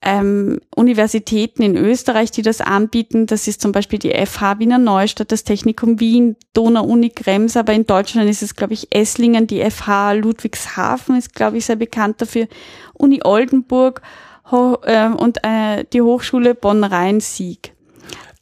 ähm, 0.00 0.60
Universitäten 0.74 1.62
in 1.62 1.76
Österreich, 1.76 2.30
die 2.30 2.42
das 2.42 2.60
anbieten. 2.60 3.26
Das 3.26 3.48
ist 3.48 3.60
zum 3.60 3.72
Beispiel 3.72 3.98
die 3.98 4.14
FH 4.14 4.58
Wiener 4.58 4.78
Neustadt, 4.78 5.32
das 5.32 5.44
Technikum 5.44 5.98
Wien, 5.98 6.36
Donau-Uni 6.54 7.10
Krems, 7.10 7.56
aber 7.56 7.72
in 7.72 7.86
Deutschland 7.86 8.30
ist 8.30 8.42
es, 8.42 8.54
glaube 8.54 8.74
ich, 8.74 8.88
Esslingen, 8.94 9.46
die 9.46 9.68
FH 9.68 10.12
Ludwigshafen 10.12 11.16
ist, 11.16 11.34
glaube 11.34 11.58
ich, 11.58 11.66
sehr 11.66 11.76
bekannt 11.76 12.20
dafür, 12.20 12.46
Uni 12.94 13.20
Oldenburg 13.24 14.02
ho 14.50 14.78
äh, 14.82 15.08
und 15.08 15.38
äh, 15.42 15.84
die 15.92 16.02
Hochschule 16.02 16.54
Bonn-Rhein-Sieg. 16.54 17.74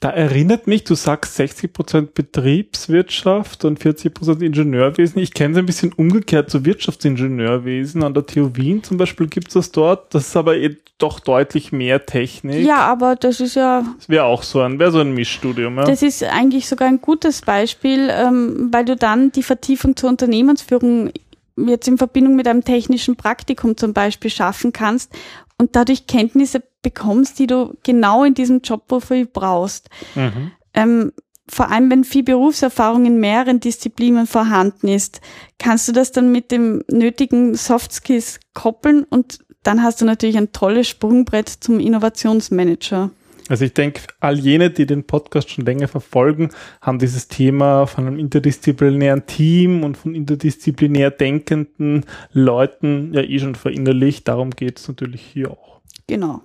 Da 0.00 0.10
erinnert 0.10 0.66
mich, 0.66 0.84
du 0.84 0.94
sagst 0.94 1.40
60% 1.40 2.08
Betriebswirtschaft 2.12 3.64
und 3.64 3.80
40% 3.80 4.42
Ingenieurwesen. 4.42 5.22
Ich 5.22 5.32
kenne 5.32 5.54
es 5.54 5.58
ein 5.58 5.64
bisschen 5.64 5.92
umgekehrt 5.94 6.50
zu 6.50 6.66
Wirtschaftsingenieurwesen. 6.66 8.02
An 8.02 8.12
der 8.12 8.26
TU 8.26 8.50
Wien 8.54 8.82
zum 8.82 8.98
Beispiel 8.98 9.26
gibt 9.26 9.48
es 9.48 9.54
das 9.54 9.72
dort. 9.72 10.14
Das 10.14 10.28
ist 10.28 10.36
aber 10.36 10.56
eh 10.58 10.76
doch 10.98 11.18
deutlich 11.20 11.72
mehr 11.72 12.04
Technik. 12.04 12.66
Ja, 12.66 12.80
aber 12.80 13.16
das 13.16 13.40
ist 13.40 13.56
ja. 13.56 13.84
Das 13.96 14.10
wäre 14.10 14.24
auch 14.24 14.42
so 14.42 14.60
ein, 14.60 14.78
wäre 14.78 14.92
so 14.92 14.98
ein 14.98 15.12
Mischstudium. 15.12 15.76
Ja? 15.78 15.84
Das 15.84 16.02
ist 16.02 16.22
eigentlich 16.22 16.68
sogar 16.68 16.88
ein 16.88 17.00
gutes 17.00 17.40
Beispiel, 17.40 18.10
ähm, 18.10 18.68
weil 18.72 18.84
du 18.84 18.96
dann 18.96 19.32
die 19.32 19.42
Vertiefung 19.42 19.96
zur 19.96 20.10
Unternehmensführung 20.10 21.10
jetzt 21.56 21.88
in 21.88 21.96
Verbindung 21.96 22.36
mit 22.36 22.46
einem 22.46 22.64
technischen 22.64 23.16
Praktikum 23.16 23.78
zum 23.78 23.94
Beispiel 23.94 24.30
schaffen 24.30 24.74
kannst 24.74 25.10
und 25.58 25.76
dadurch 25.76 26.06
Kenntnisse 26.06 26.62
bekommst, 26.82 27.38
die 27.38 27.46
du 27.46 27.74
genau 27.82 28.24
in 28.24 28.34
diesem 28.34 28.60
Jobprofil 28.60 29.26
brauchst. 29.26 29.88
Mhm. 30.14 30.52
Ähm, 30.74 31.12
vor 31.48 31.70
allem, 31.70 31.90
wenn 31.90 32.04
viel 32.04 32.24
Berufserfahrung 32.24 33.06
in 33.06 33.20
mehreren 33.20 33.60
Disziplinen 33.60 34.26
vorhanden 34.26 34.88
ist, 34.88 35.20
kannst 35.58 35.86
du 35.86 35.92
das 35.92 36.10
dann 36.12 36.32
mit 36.32 36.50
dem 36.50 36.82
nötigen 36.90 37.54
Soft 37.54 37.92
Skills 37.92 38.40
koppeln 38.52 39.04
und 39.04 39.38
dann 39.62 39.82
hast 39.82 40.00
du 40.00 40.04
natürlich 40.04 40.36
ein 40.36 40.52
tolles 40.52 40.88
Sprungbrett 40.88 41.48
zum 41.48 41.80
Innovationsmanager. 41.80 43.10
Also 43.48 43.64
ich 43.64 43.74
denke, 43.74 44.02
all 44.20 44.38
jene, 44.38 44.70
die 44.70 44.86
den 44.86 45.04
Podcast 45.04 45.50
schon 45.50 45.64
länger 45.64 45.88
verfolgen, 45.88 46.50
haben 46.80 46.98
dieses 46.98 47.28
Thema 47.28 47.86
von 47.86 48.06
einem 48.06 48.18
interdisziplinären 48.18 49.26
Team 49.26 49.84
und 49.84 49.96
von 49.96 50.14
interdisziplinär 50.14 51.10
denkenden 51.10 52.04
Leuten 52.32 53.14
ja 53.14 53.22
eh 53.22 53.38
schon 53.38 53.54
verinnerlicht. 53.54 54.26
Darum 54.26 54.50
geht 54.50 54.78
es 54.78 54.88
natürlich 54.88 55.22
hier 55.22 55.52
auch. 55.52 55.80
Genau. 56.06 56.42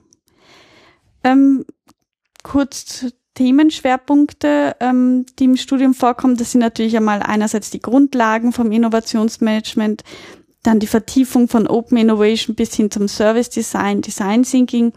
Ähm, 1.24 1.66
kurz 2.44 3.08
Themenschwerpunkte, 3.34 4.76
ähm, 4.80 5.26
die 5.40 5.46
im 5.46 5.58
Studium 5.58 5.94
vorkommen. 5.94 6.36
Das 6.38 6.52
sind 6.52 6.62
natürlich 6.62 6.96
einmal 6.98 7.22
einerseits 7.22 7.72
die 7.72 7.82
Grundlagen 7.82 8.52
vom 8.52 8.72
Innovationsmanagement, 8.72 10.04
dann 10.64 10.80
die 10.80 10.88
Vertiefung 10.88 11.48
von 11.48 11.68
Open 11.68 11.98
Innovation 11.98 12.56
bis 12.56 12.76
hin 12.76 12.92
zum 12.92 13.08
Service 13.08 13.50
Design, 13.50 14.02
Design 14.02 14.44
Thinking, 14.44 14.94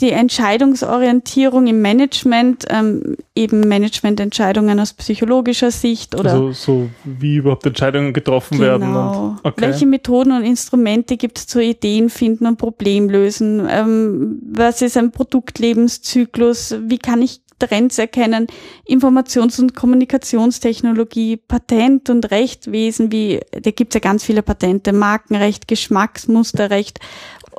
die 0.00 0.10
Entscheidungsorientierung 0.10 1.68
im 1.68 1.80
Management, 1.80 2.64
ähm, 2.68 3.16
eben 3.36 3.60
Managemententscheidungen 3.60 4.80
aus 4.80 4.92
psychologischer 4.92 5.70
Sicht 5.70 6.18
oder 6.18 6.32
also 6.32 6.52
so 6.52 6.90
wie 7.04 7.36
überhaupt 7.36 7.64
Entscheidungen 7.64 8.12
getroffen 8.12 8.58
genau. 8.58 8.66
werden. 8.66 8.96
Und, 8.96 9.38
okay. 9.44 9.60
Welche 9.60 9.86
Methoden 9.86 10.32
und 10.32 10.42
Instrumente 10.42 11.16
gibt 11.16 11.38
es 11.38 11.46
zur 11.46 11.62
Ideen 11.62 12.10
finden 12.10 12.46
und 12.46 12.56
Problemlösen? 12.56 13.66
Ähm, 13.70 14.40
was 14.52 14.82
ist 14.82 14.96
ein 14.96 15.12
Produktlebenszyklus? 15.12 16.74
Wie 16.82 16.98
kann 16.98 17.22
ich 17.22 17.40
Trends 17.60 17.96
erkennen? 17.98 18.48
Informations- 18.88 19.60
und 19.60 19.76
Kommunikationstechnologie, 19.76 21.36
Patent- 21.36 22.10
und 22.10 22.32
Rechtwesen, 22.32 23.12
wie 23.12 23.40
da 23.52 23.70
gibt 23.70 23.94
es 23.94 24.00
ja 24.02 24.08
ganz 24.08 24.24
viele 24.24 24.42
Patente, 24.42 24.92
Markenrecht, 24.92 25.68
Geschmacksmusterrecht 25.68 26.98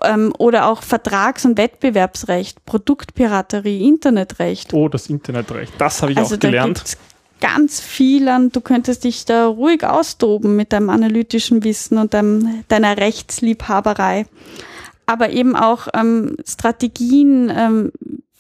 ähm, 0.03 0.33
oder 0.37 0.67
auch 0.67 0.83
Vertrags- 0.83 1.45
und 1.45 1.57
Wettbewerbsrecht, 1.57 2.65
Produktpiraterie, 2.65 3.87
Internetrecht. 3.87 4.73
Oh, 4.73 4.89
das 4.89 5.07
Internetrecht, 5.07 5.73
das 5.77 6.01
habe 6.01 6.11
ich 6.11 6.17
also 6.17 6.35
auch 6.35 6.39
gelernt. 6.39 6.97
ganz 7.41 7.79
viel 7.81 8.27
an, 8.27 8.51
du 8.51 8.61
könntest 8.61 9.03
dich 9.03 9.25
da 9.25 9.47
ruhig 9.47 9.83
austoben 9.83 10.55
mit 10.55 10.73
deinem 10.73 10.89
analytischen 10.89 11.63
Wissen 11.63 11.97
und 11.97 12.13
deinem, 12.13 12.63
deiner 12.67 12.97
Rechtsliebhaberei. 12.97 14.25
Aber 15.07 15.29
eben 15.29 15.55
auch 15.55 15.87
ähm, 15.93 16.35
Strategien 16.45 17.51
ähm, 17.55 17.91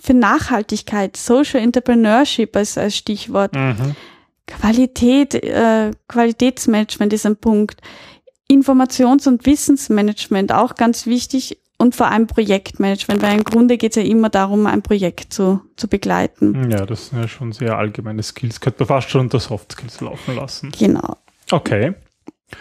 für 0.01 0.13
Nachhaltigkeit, 0.13 1.15
Social 1.17 1.61
Entrepreneurship 1.61 2.55
als, 2.55 2.77
als 2.77 2.95
Stichwort. 2.95 3.53
Mhm. 3.55 3.95
Qualität, 4.47 5.33
äh, 5.35 5.91
Qualitätsmanagement 6.07 7.13
ist 7.13 7.25
ein 7.25 7.35
Punkt. 7.35 7.81
Informations- 8.49 9.27
und 9.27 9.45
Wissensmanagement 9.45 10.51
auch 10.51 10.75
ganz 10.75 11.05
wichtig 11.05 11.57
und 11.77 11.95
vor 11.95 12.07
allem 12.07 12.27
Projektmanagement, 12.27 13.21
weil 13.21 13.37
im 13.37 13.43
Grunde 13.43 13.77
geht 13.77 13.97
es 13.97 14.03
ja 14.03 14.09
immer 14.09 14.29
darum, 14.29 14.65
ein 14.65 14.81
Projekt 14.81 15.33
zu, 15.33 15.61
zu 15.75 15.87
begleiten. 15.87 16.69
Ja, 16.71 16.85
das 16.85 17.07
sind 17.07 17.19
ja 17.19 17.27
schon 17.27 17.51
sehr 17.51 17.77
allgemeine 17.77 18.23
Skills. 18.23 18.61
Könnte 18.61 18.79
man 18.81 18.87
fast 18.87 19.09
schon 19.09 19.21
unter 19.21 19.39
Soft 19.39 19.73
Skills 19.73 19.99
laufen 20.01 20.35
lassen. 20.35 20.71
Genau. 20.77 21.17
Okay. 21.51 21.93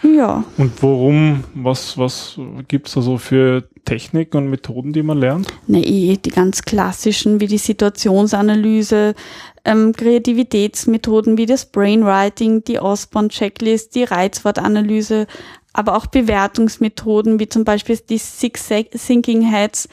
Ja. 0.03 0.43
Und 0.57 0.81
worum, 0.81 1.43
was, 1.53 1.97
was 1.97 2.39
gibt 2.67 2.87
es 2.87 2.95
da 2.95 3.01
so 3.01 3.17
für 3.17 3.69
Techniken 3.85 4.37
und 4.37 4.49
Methoden, 4.49 4.93
die 4.93 5.03
man 5.03 5.19
lernt? 5.19 5.47
Ne, 5.67 5.85
eh, 5.85 6.17
die 6.17 6.31
ganz 6.31 6.63
klassischen, 6.63 7.39
wie 7.39 7.47
die 7.47 7.59
Situationsanalyse, 7.59 9.15
ähm, 9.63 9.93
Kreativitätsmethoden 9.93 11.37
wie 11.37 11.45
das 11.45 11.67
Brainwriting, 11.67 12.63
die 12.63 12.79
Osborne-Checklist, 12.79 13.95
die 13.95 14.03
Reizwortanalyse, 14.03 15.27
aber 15.75 15.95
auch 15.95 16.05
Bewertungsmethoden 16.05 17.39
wie 17.39 17.49
zum 17.49 17.65
Beispiel 17.65 17.97
die 17.97 18.17
Six 18.17 18.69
Thinking 19.05 19.41
Heads 19.41 19.89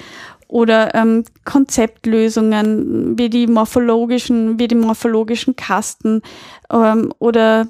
oder 0.46 0.94
ähm, 0.94 1.24
Konzeptlösungen 1.44 3.18
wie 3.18 3.28
die 3.28 3.48
morphologischen, 3.48 4.60
wie 4.60 4.68
die 4.68 4.76
morphologischen 4.76 5.56
Kasten 5.56 6.22
ähm, 6.70 7.12
oder 7.18 7.66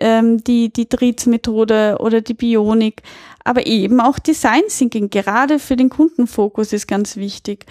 ähm, 0.00 0.42
die, 0.42 0.72
die 0.72 0.88
Dritz-Methode 0.88 1.98
oder 2.00 2.22
die 2.22 2.34
Bionik, 2.34 3.02
aber 3.44 3.66
eben 3.66 4.00
auch 4.00 4.18
Design 4.18 4.62
Thinking, 4.68 5.10
gerade 5.10 5.58
für 5.58 5.76
den 5.76 5.90
Kundenfokus 5.90 6.72
ist 6.72 6.86
ganz 6.86 7.16
wichtig. 7.16 7.66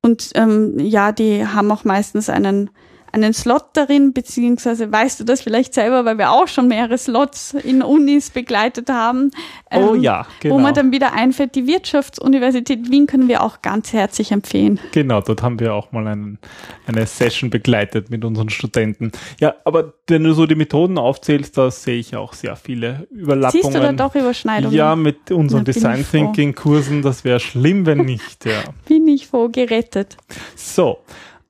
Und 0.00 0.30
ähm, 0.34 0.78
ja, 0.78 1.12
die 1.12 1.46
haben 1.46 1.70
auch 1.72 1.84
meistens 1.84 2.30
einen 2.30 2.70
einen 3.12 3.32
Slot 3.32 3.64
darin, 3.74 4.12
beziehungsweise 4.12 4.90
weißt 4.90 5.20
du 5.20 5.24
das 5.24 5.42
vielleicht 5.42 5.74
selber, 5.74 6.04
weil 6.04 6.18
wir 6.18 6.32
auch 6.32 6.48
schon 6.48 6.68
mehrere 6.68 6.98
Slots 6.98 7.54
in 7.54 7.82
Unis 7.82 8.30
begleitet 8.30 8.90
haben. 8.90 9.30
Oh 9.70 9.76
ähm, 9.76 9.88
oh 9.88 9.94
ja, 9.94 10.26
genau. 10.40 10.54
Wo 10.54 10.58
man 10.58 10.74
dann 10.74 10.92
wieder 10.92 11.12
einfällt, 11.12 11.54
die 11.54 11.66
Wirtschaftsuniversität 11.66 12.90
Wien 12.90 13.06
können 13.06 13.28
wir 13.28 13.42
auch 13.42 13.62
ganz 13.62 13.92
herzlich 13.92 14.32
empfehlen. 14.32 14.78
Genau, 14.92 15.20
dort 15.20 15.42
haben 15.42 15.60
wir 15.60 15.74
auch 15.74 15.92
mal 15.92 16.06
einen, 16.06 16.38
eine 16.86 17.06
Session 17.06 17.50
begleitet 17.50 18.10
mit 18.10 18.24
unseren 18.24 18.50
Studenten. 18.50 19.12
Ja, 19.40 19.54
aber 19.64 19.94
wenn 20.06 20.24
du 20.24 20.32
so 20.32 20.46
die 20.46 20.54
Methoden 20.54 20.98
aufzählst, 20.98 21.56
da 21.56 21.70
sehe 21.70 21.98
ich 21.98 22.16
auch 22.16 22.32
sehr 22.32 22.56
viele 22.56 23.06
Überlappungen. 23.10 23.62
Siehst 23.62 23.74
du 23.74 23.80
da 23.80 23.92
doch 23.92 24.14
Überschneidungen? 24.14 24.76
Ja, 24.76 24.96
mit 24.96 25.30
unseren 25.30 25.64
Na, 25.66 25.72
Design 25.72 26.04
Thinking 26.08 26.54
Kursen, 26.54 27.02
das 27.02 27.24
wäre 27.24 27.40
schlimm, 27.40 27.86
wenn 27.86 27.98
nicht, 27.98 28.44
ja. 28.44 28.62
Bin 28.88 29.06
ich 29.08 29.26
froh, 29.26 29.48
gerettet. 29.48 30.16
So, 30.54 30.98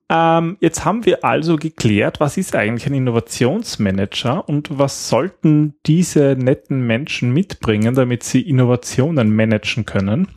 ähm, 0.09 0.57
jetzt 0.61 0.85
haben 0.85 1.05
wir 1.05 1.25
also 1.25 1.57
geklärt, 1.57 2.21
was 2.21 2.37
ist 2.37 2.55
eigentlich 2.55 2.87
ein 2.87 2.95
Innovationsmanager 2.95 4.49
und 4.49 4.79
was 4.79 5.09
sollten 5.09 5.75
diese 5.85 6.37
netten 6.39 6.87
Menschen 6.87 7.33
mitbringen, 7.33 7.95
damit 7.95 8.23
sie 8.23 8.43
Innovationen 8.43 9.35
managen 9.35 9.85
können. 9.85 10.29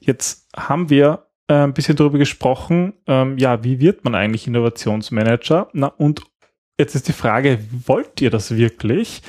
Jetzt 0.00 0.48
haben 0.54 0.90
wir 0.90 1.26
äh, 1.48 1.54
ein 1.54 1.72
bisschen 1.72 1.96
darüber 1.96 2.18
gesprochen, 2.18 2.94
ähm, 3.06 3.38
ja, 3.38 3.64
wie 3.64 3.80
wird 3.80 4.04
man 4.04 4.14
eigentlich 4.14 4.46
Innovationsmanager? 4.46 5.68
Na, 5.72 5.86
und 5.86 6.22
jetzt 6.78 6.94
ist 6.94 7.08
die 7.08 7.12
Frage, 7.12 7.58
wollt 7.86 8.20
ihr 8.20 8.30
das 8.30 8.56
wirklich? 8.56 9.22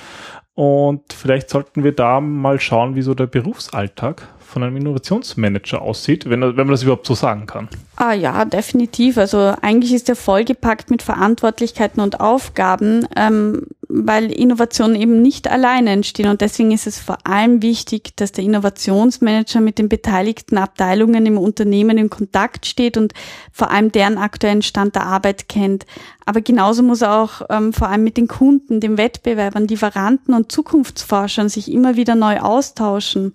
Und 0.56 1.14
vielleicht 1.14 1.50
sollten 1.50 1.84
wir 1.84 1.94
da 1.94 2.20
mal 2.20 2.60
schauen, 2.60 2.96
wie 2.96 3.02
so 3.02 3.14
der 3.14 3.28
Berufsalltag 3.28 4.28
von 4.46 4.64
einem 4.64 4.78
Innovationsmanager 4.78 5.82
aussieht, 5.82 6.30
wenn, 6.30 6.42
wenn 6.42 6.56
man 6.56 6.70
das 6.70 6.84
überhaupt 6.84 7.06
so 7.06 7.16
sagen 7.16 7.46
kann. 7.46 7.68
Ah 7.98 8.14
ja, 8.14 8.46
definitiv. 8.46 9.18
Also 9.18 9.54
eigentlich 9.62 9.94
ist 9.94 10.10
er 10.10 10.16
vollgepackt 10.16 10.92
mit 10.92 11.02
Verantwortlichkeiten 11.02 12.02
und 12.02 12.20
Aufgaben, 12.20 13.08
ähm, 13.16 13.68
weil 13.88 14.32
Innovationen 14.32 14.96
eben 14.96 15.22
nicht 15.22 15.50
alleine 15.50 15.92
entstehen. 15.92 16.30
Und 16.30 16.42
deswegen 16.42 16.72
ist 16.72 16.88
es 16.88 17.00
vor 17.00 17.18
allem 17.24 17.62
wichtig, 17.62 18.16
dass 18.18 18.32
der 18.32 18.44
Innovationsmanager 18.44 19.62
mit 19.62 19.78
den 19.78 19.90
beteiligten 19.90 20.58
Abteilungen 20.58 21.26
im 21.26 21.38
Unternehmen 21.38 21.98
in 21.98 22.10
Kontakt 22.10 22.66
steht 22.66 22.98
und 22.98 23.14
vor 23.52 23.72
allem 23.72 23.92
deren 23.92 24.18
aktuellen 24.18 24.62
Stand 24.62 24.96
der 24.96 25.06
Arbeit 25.06 25.48
kennt. 25.48 25.86
Aber 26.26 26.42
genauso 26.42 26.84
muss 26.84 27.02
er 27.02 27.16
auch 27.16 27.42
ähm, 27.50 27.72
vor 27.72 27.88
allem 27.88 28.04
mit 28.04 28.18
den 28.18 28.28
Kunden, 28.28 28.80
den 28.80 28.98
Wettbewerbern, 28.98 29.68
Lieferanten 29.68 30.34
und 30.34 30.52
Zukunftsforschern 30.52 31.50
sich 31.50 31.72
immer 31.72 31.96
wieder 31.96 32.16
neu 32.16 32.40
austauschen. 32.40 33.34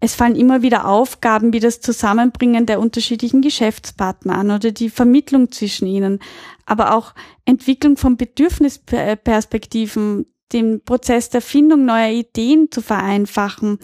Es 0.00 0.14
fallen 0.14 0.36
immer 0.36 0.62
wieder 0.62 0.86
Aufgaben 0.86 1.52
wie 1.52 1.60
das 1.60 1.80
Zusammenbringen 1.80 2.66
der 2.66 2.80
unterschiedlichen 2.80 3.40
Geschäftspartner 3.40 4.36
an 4.36 4.50
oder 4.50 4.70
die 4.70 4.90
Vermittlung 4.90 5.50
zwischen 5.50 5.86
ihnen, 5.86 6.20
aber 6.66 6.94
auch 6.94 7.14
Entwicklung 7.44 7.96
von 7.96 8.16
Bedürfnisperspektiven, 8.16 10.26
den 10.52 10.84
Prozess 10.84 11.30
der 11.30 11.40
Findung 11.40 11.86
neuer 11.86 12.10
Ideen 12.10 12.70
zu 12.70 12.82
vereinfachen 12.82 13.78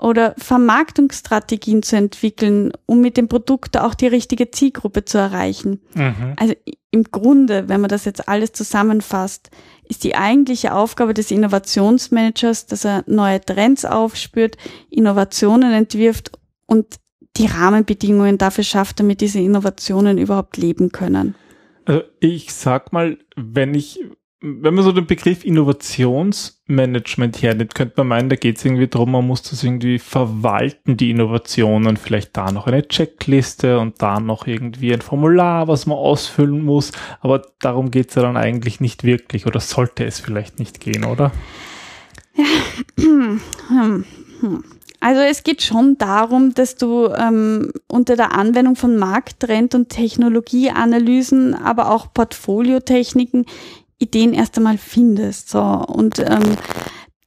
oder 0.00 0.34
Vermarktungsstrategien 0.38 1.82
zu 1.82 1.96
entwickeln, 1.96 2.72
um 2.86 3.00
mit 3.00 3.16
dem 3.16 3.28
Produkt 3.28 3.78
auch 3.78 3.94
die 3.94 4.06
richtige 4.06 4.50
Zielgruppe 4.50 5.04
zu 5.04 5.18
erreichen. 5.18 5.80
Mhm. 5.94 6.34
Also 6.36 6.54
im 6.90 7.04
Grunde, 7.04 7.68
wenn 7.68 7.80
man 7.80 7.90
das 7.90 8.04
jetzt 8.04 8.28
alles 8.28 8.52
zusammenfasst, 8.52 9.50
ist 9.88 10.04
die 10.04 10.16
eigentliche 10.16 10.74
Aufgabe 10.74 11.14
des 11.14 11.30
Innovationsmanagers, 11.30 12.66
dass 12.66 12.84
er 12.84 13.04
neue 13.06 13.40
Trends 13.40 13.84
aufspürt, 13.84 14.56
Innovationen 14.88 15.72
entwirft 15.72 16.32
und 16.66 16.96
die 17.36 17.46
Rahmenbedingungen 17.46 18.38
dafür 18.38 18.64
schafft, 18.64 19.00
damit 19.00 19.20
diese 19.20 19.40
Innovationen 19.40 20.18
überhaupt 20.18 20.56
leben 20.56 20.90
können. 20.90 21.34
Also 21.84 22.02
ich 22.20 22.52
sag 22.52 22.92
mal, 22.92 23.18
wenn 23.36 23.74
ich 23.74 24.00
wenn 24.42 24.74
man 24.74 24.84
so 24.84 24.92
den 24.92 25.06
Begriff 25.06 25.44
Innovationsmanagement 25.44 27.42
hernimmt, 27.42 27.74
könnte 27.74 27.94
man 27.98 28.08
meinen, 28.08 28.30
da 28.30 28.36
geht 28.36 28.56
es 28.56 28.64
irgendwie 28.64 28.88
darum, 28.88 29.12
man 29.12 29.26
muss 29.26 29.42
das 29.42 29.62
irgendwie 29.62 29.98
verwalten, 29.98 30.96
die 30.96 31.10
Innovationen, 31.10 31.98
vielleicht 31.98 32.34
da 32.36 32.50
noch 32.50 32.66
eine 32.66 32.88
Checkliste 32.88 33.78
und 33.78 34.00
da 34.00 34.18
noch 34.18 34.46
irgendwie 34.46 34.94
ein 34.94 35.02
Formular, 35.02 35.68
was 35.68 35.84
man 35.84 35.98
ausfüllen 35.98 36.64
muss. 36.64 36.92
Aber 37.20 37.42
darum 37.58 37.90
geht 37.90 38.08
es 38.08 38.14
ja 38.14 38.22
dann 38.22 38.38
eigentlich 38.38 38.80
nicht 38.80 39.04
wirklich 39.04 39.46
oder 39.46 39.60
sollte 39.60 40.06
es 40.06 40.20
vielleicht 40.20 40.58
nicht 40.58 40.80
gehen, 40.80 41.04
oder? 41.04 41.32
Also 45.00 45.20
es 45.20 45.42
geht 45.44 45.60
schon 45.60 45.98
darum, 45.98 46.54
dass 46.54 46.76
du 46.76 47.08
ähm, 47.08 47.72
unter 47.88 48.16
der 48.16 48.32
Anwendung 48.32 48.76
von 48.76 48.96
Markttrend- 48.96 49.74
und 49.74 49.90
Technologieanalysen, 49.90 51.54
aber 51.54 51.90
auch 51.90 52.12
Portfoliotechniken 52.12 53.44
Ideen 54.00 54.34
erst 54.34 54.56
einmal 54.56 54.78
findest. 54.78 55.50
So. 55.50 55.60
Und 55.60 56.18
ähm, 56.18 56.56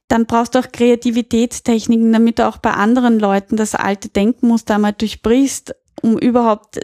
dann 0.08 0.26
brauchst 0.26 0.54
du 0.54 0.58
auch 0.58 0.70
Kreativitätstechniken, 0.70 2.12
damit 2.12 2.38
du 2.38 2.46
auch 2.46 2.58
bei 2.58 2.72
anderen 2.72 3.18
Leuten 3.18 3.56
das 3.56 3.74
alte 3.74 4.10
Denkmuster 4.10 4.74
einmal 4.74 4.92
durchbrichst, 4.92 5.74
um 6.02 6.18
überhaupt 6.18 6.76
äh, 6.76 6.82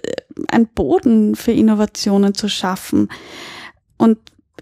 einen 0.49 0.69
Boden 0.69 1.37
für 1.37 1.53
Innovationen 1.53 2.35
zu 2.35 2.49
schaffen. 2.49 3.09
Und 3.99 4.19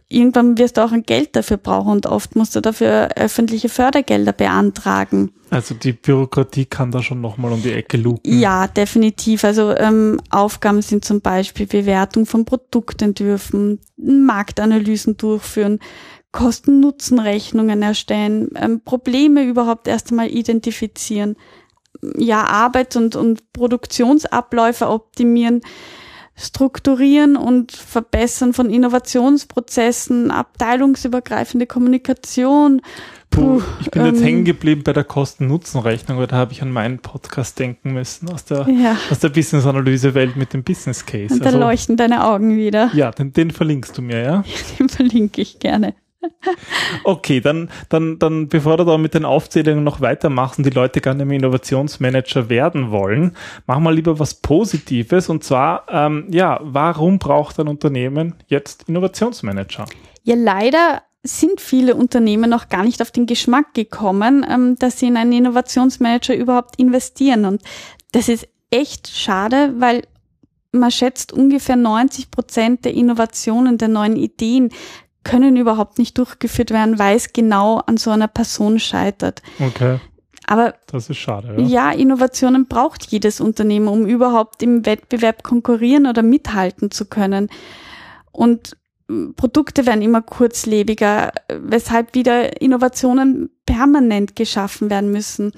irgendwann 0.08 0.58
wirst 0.58 0.76
du 0.76 0.84
auch 0.84 0.92
ein 0.92 1.02
Geld 1.02 1.36
dafür 1.36 1.58
brauchen 1.58 1.92
und 1.92 2.06
oft 2.06 2.34
musst 2.36 2.56
du 2.56 2.60
dafür 2.60 3.10
öffentliche 3.16 3.68
Fördergelder 3.68 4.32
beantragen. 4.32 5.32
Also 5.50 5.74
die 5.74 5.92
Bürokratie 5.92 6.66
kann 6.66 6.90
da 6.90 7.02
schon 7.02 7.20
nochmal 7.20 7.52
um 7.52 7.62
die 7.62 7.72
Ecke 7.72 7.96
lupen. 7.96 8.38
Ja, 8.38 8.66
definitiv. 8.66 9.44
Also 9.44 9.74
ähm, 9.76 10.20
Aufgaben 10.30 10.83
sind 10.83 11.04
zum 11.04 11.20
Beispiel 11.20 11.66
Bewertung 11.66 12.26
von 12.26 12.44
Produktentwürfen, 12.44 13.80
Marktanalysen 13.96 15.16
durchführen, 15.16 15.78
Kosten-Nutzen-Rechnungen 16.33 17.83
erstellen, 17.83 18.50
ähm, 18.56 18.83
Probleme 18.85 19.44
überhaupt 19.44 19.88
erst 19.88 20.11
einmal 20.11 20.28
identifizieren, 20.28 21.37
ja, 22.16 22.44
Arbeit 22.44 22.96
und, 22.96 23.16
und 23.16 23.52
Produktionsabläufe 23.52 24.88
optimieren, 24.88 25.62
Strukturieren 26.38 27.37
und 27.37 27.72
Verbessern 27.72 28.53
von 28.53 28.70
Innovationsprozessen, 28.70 30.31
abteilungsübergreifende 30.31 31.66
Kommunikation. 31.66 32.81
Puh, 33.31 33.61
ich 33.81 33.90
bin 33.90 34.03
ähm, 34.03 34.14
jetzt 34.14 34.24
hängen 34.24 34.44
geblieben 34.44 34.83
bei 34.85 34.92
der 34.92 35.05
Kosten-Nutzen-Rechnung, 35.05 36.18
weil 36.18 36.29
da 36.29 36.37
habe 36.37 36.53
ich 36.53 36.62
an 36.62 36.70
meinen 36.70 37.01
Podcast 37.01 37.59
denken 37.59 37.92
müssen 37.92 38.31
aus 38.31 38.44
der, 38.44 38.68
ja. 38.68 38.96
aus 39.11 39.18
der 39.18 39.31
Business-Analyse-Welt 39.31 40.37
mit 40.37 40.55
dem 40.55 40.62
Business 40.62 41.05
Case. 41.05 41.35
Und 41.35 41.40
da 41.40 41.46
also, 41.46 41.59
leuchten 41.59 41.96
deine 41.96 42.24
Augen 42.24 42.57
wieder. 42.57 42.90
Ja, 42.94 43.11
den, 43.11 43.33
den 43.33 43.51
verlinkst 43.51 43.98
du 43.98 44.03
mir, 44.03 44.22
ja? 44.22 44.44
Den 44.79 44.88
verlinke 44.88 45.42
ich 45.42 45.59
gerne. 45.59 45.94
Okay, 47.04 47.40
dann, 47.40 47.70
dann, 47.88 48.18
dann, 48.18 48.48
bevor 48.48 48.76
du 48.76 48.85
da 48.85 48.98
mit 48.98 49.14
den 49.14 49.24
Aufzählungen 49.24 49.85
noch 49.85 50.00
weitermachst 50.00 50.59
und 50.59 50.64
die 50.64 50.70
Leute 50.70 51.00
gerne 51.00 51.22
im 51.22 51.31
Innovationsmanager 51.31 52.48
werden 52.48 52.90
wollen, 52.90 53.37
machen 53.66 53.85
wir 53.85 53.92
lieber 53.92 54.18
was 54.18 54.35
Positives 54.35 55.28
und 55.28 55.44
zwar, 55.44 55.87
ähm, 55.88 56.26
ja, 56.31 56.61
warum 56.62 57.18
braucht 57.18 57.59
ein 57.61 57.68
Unternehmen 57.68 58.35
jetzt 58.48 58.88
Innovationsmanager? 58.88 59.87
Ja, 60.24 60.35
leider 60.37 61.02
sind 61.22 61.61
viele 61.61 61.94
Unternehmen 61.94 62.50
noch 62.50 62.68
gar 62.68 62.85
nicht 62.85 63.02
auf 63.02 63.11
den 63.11 63.26
Geschmack 63.26 63.74
gekommen, 63.74 64.46
ähm, 64.48 64.76
dass 64.78 64.98
sie 64.98 65.09
in 65.09 65.16
einen 65.16 65.33
Innovationsmanager 65.33 66.35
überhaupt 66.35 66.76
investieren. 66.76 67.44
Und 67.44 67.62
das 68.12 68.28
ist 68.28 68.48
echt 68.70 69.09
schade, 69.09 69.74
weil 69.78 70.02
man 70.72 70.90
schätzt 70.90 71.33
ungefähr 71.33 71.76
90 71.76 72.31
Prozent 72.31 72.85
der 72.85 72.94
Innovationen, 72.94 73.78
der 73.78 73.88
neuen 73.88 74.16
Ideen 74.16 74.70
können 75.24 75.57
überhaupt 75.57 75.98
nicht 75.98 76.16
durchgeführt 76.16 76.70
werden, 76.70 76.98
weil 76.98 77.16
es 77.16 77.33
genau 77.33 77.78
an 77.78 77.96
so 77.96 78.11
einer 78.11 78.28
Person 78.28 78.78
scheitert. 78.78 79.42
Okay. 79.59 79.98
Aber 80.46 80.74
das 80.87 81.11
ist 81.11 81.18
schade. 81.18 81.54
Ja. 81.59 81.90
ja, 81.90 81.92
Innovationen 81.92 82.66
braucht 82.66 83.07
jedes 83.11 83.38
Unternehmen, 83.40 83.88
um 83.88 84.07
überhaupt 84.07 84.62
im 84.62 84.87
Wettbewerb 84.87 85.42
konkurrieren 85.42 86.07
oder 86.07 86.22
mithalten 86.22 86.90
zu 86.90 87.04
können. 87.04 87.50
Und 88.33 88.78
hm, 89.09 89.35
Produkte 89.35 89.85
werden 89.85 90.00
immer 90.00 90.22
kurzlebiger, 90.22 91.33
weshalb 91.52 92.14
wieder 92.14 92.62
Innovationen 92.62 93.50
permanent 93.66 94.37
geschaffen 94.37 94.88
werden 94.88 95.12
müssen. 95.12 95.52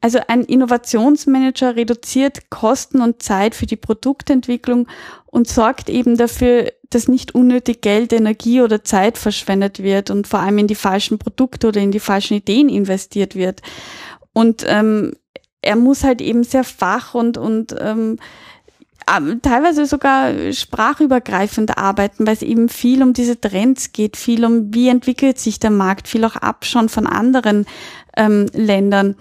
Also 0.00 0.18
ein 0.28 0.42
Innovationsmanager 0.44 1.76
reduziert 1.76 2.48
Kosten 2.48 3.02
und 3.02 3.22
Zeit 3.22 3.54
für 3.54 3.66
die 3.66 3.76
Produktentwicklung 3.76 4.88
und 5.26 5.46
sorgt 5.46 5.90
eben 5.90 6.16
dafür, 6.16 6.72
dass 6.88 7.06
nicht 7.06 7.34
unnötig 7.34 7.82
Geld, 7.82 8.12
Energie 8.12 8.62
oder 8.62 8.82
Zeit 8.82 9.18
verschwendet 9.18 9.82
wird 9.82 10.10
und 10.10 10.26
vor 10.26 10.40
allem 10.40 10.58
in 10.58 10.66
die 10.66 10.74
falschen 10.74 11.18
Produkte 11.18 11.68
oder 11.68 11.80
in 11.80 11.92
die 11.92 12.00
falschen 12.00 12.34
Ideen 12.34 12.68
investiert 12.68 13.34
wird. 13.34 13.60
Und 14.32 14.64
ähm, 14.66 15.12
er 15.62 15.76
muss 15.76 16.02
halt 16.02 16.22
eben 16.22 16.44
sehr 16.44 16.64
fach 16.64 17.14
und, 17.14 17.36
und 17.36 17.76
ähm, 17.78 18.18
teilweise 19.42 19.86
sogar 19.86 20.32
sprachübergreifend 20.52 21.76
arbeiten, 21.76 22.26
weil 22.26 22.34
es 22.34 22.42
eben 22.42 22.68
viel 22.68 23.02
um 23.02 23.12
diese 23.12 23.40
Trends 23.40 23.92
geht, 23.92 24.16
viel 24.16 24.44
um 24.44 24.72
wie 24.72 24.88
entwickelt 24.88 25.38
sich 25.38 25.58
der 25.58 25.70
Markt, 25.70 26.08
viel 26.08 26.24
auch 26.24 26.36
Abschauen 26.36 26.88
von 26.88 27.06
anderen 27.06 27.66
ähm, 28.16 28.46
Ländern. 28.52 29.16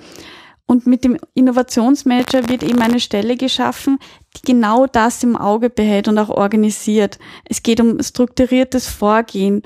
Und 0.69 0.86
mit 0.86 1.03
dem 1.03 1.17
Innovationsmanager 1.34 2.47
wird 2.47 2.62
eben 2.62 2.79
eine 2.79 2.99
Stelle 2.99 3.38
geschaffen, 3.38 3.97
die 4.38 4.51
genau 4.51 4.86
das 4.86 5.23
im 5.23 5.36
Auge 5.36 5.71
behält 5.71 6.08
und 6.08 6.19
auch 6.19 6.29
organisiert. 6.29 7.17
Es 7.45 7.63
geht 7.63 7.82
um 7.82 7.99
strukturiertes 8.03 8.88
Vorgehen, 8.88 9.63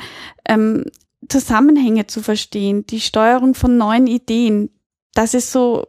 ähm, 0.48 0.86
Zusammenhänge 1.28 2.08
zu 2.08 2.22
verstehen, 2.22 2.86
die 2.88 3.02
Steuerung 3.02 3.54
von 3.54 3.78
neuen 3.78 4.08
Ideen. 4.08 4.70
Das 5.14 5.34
ist 5.34 5.52
so 5.52 5.88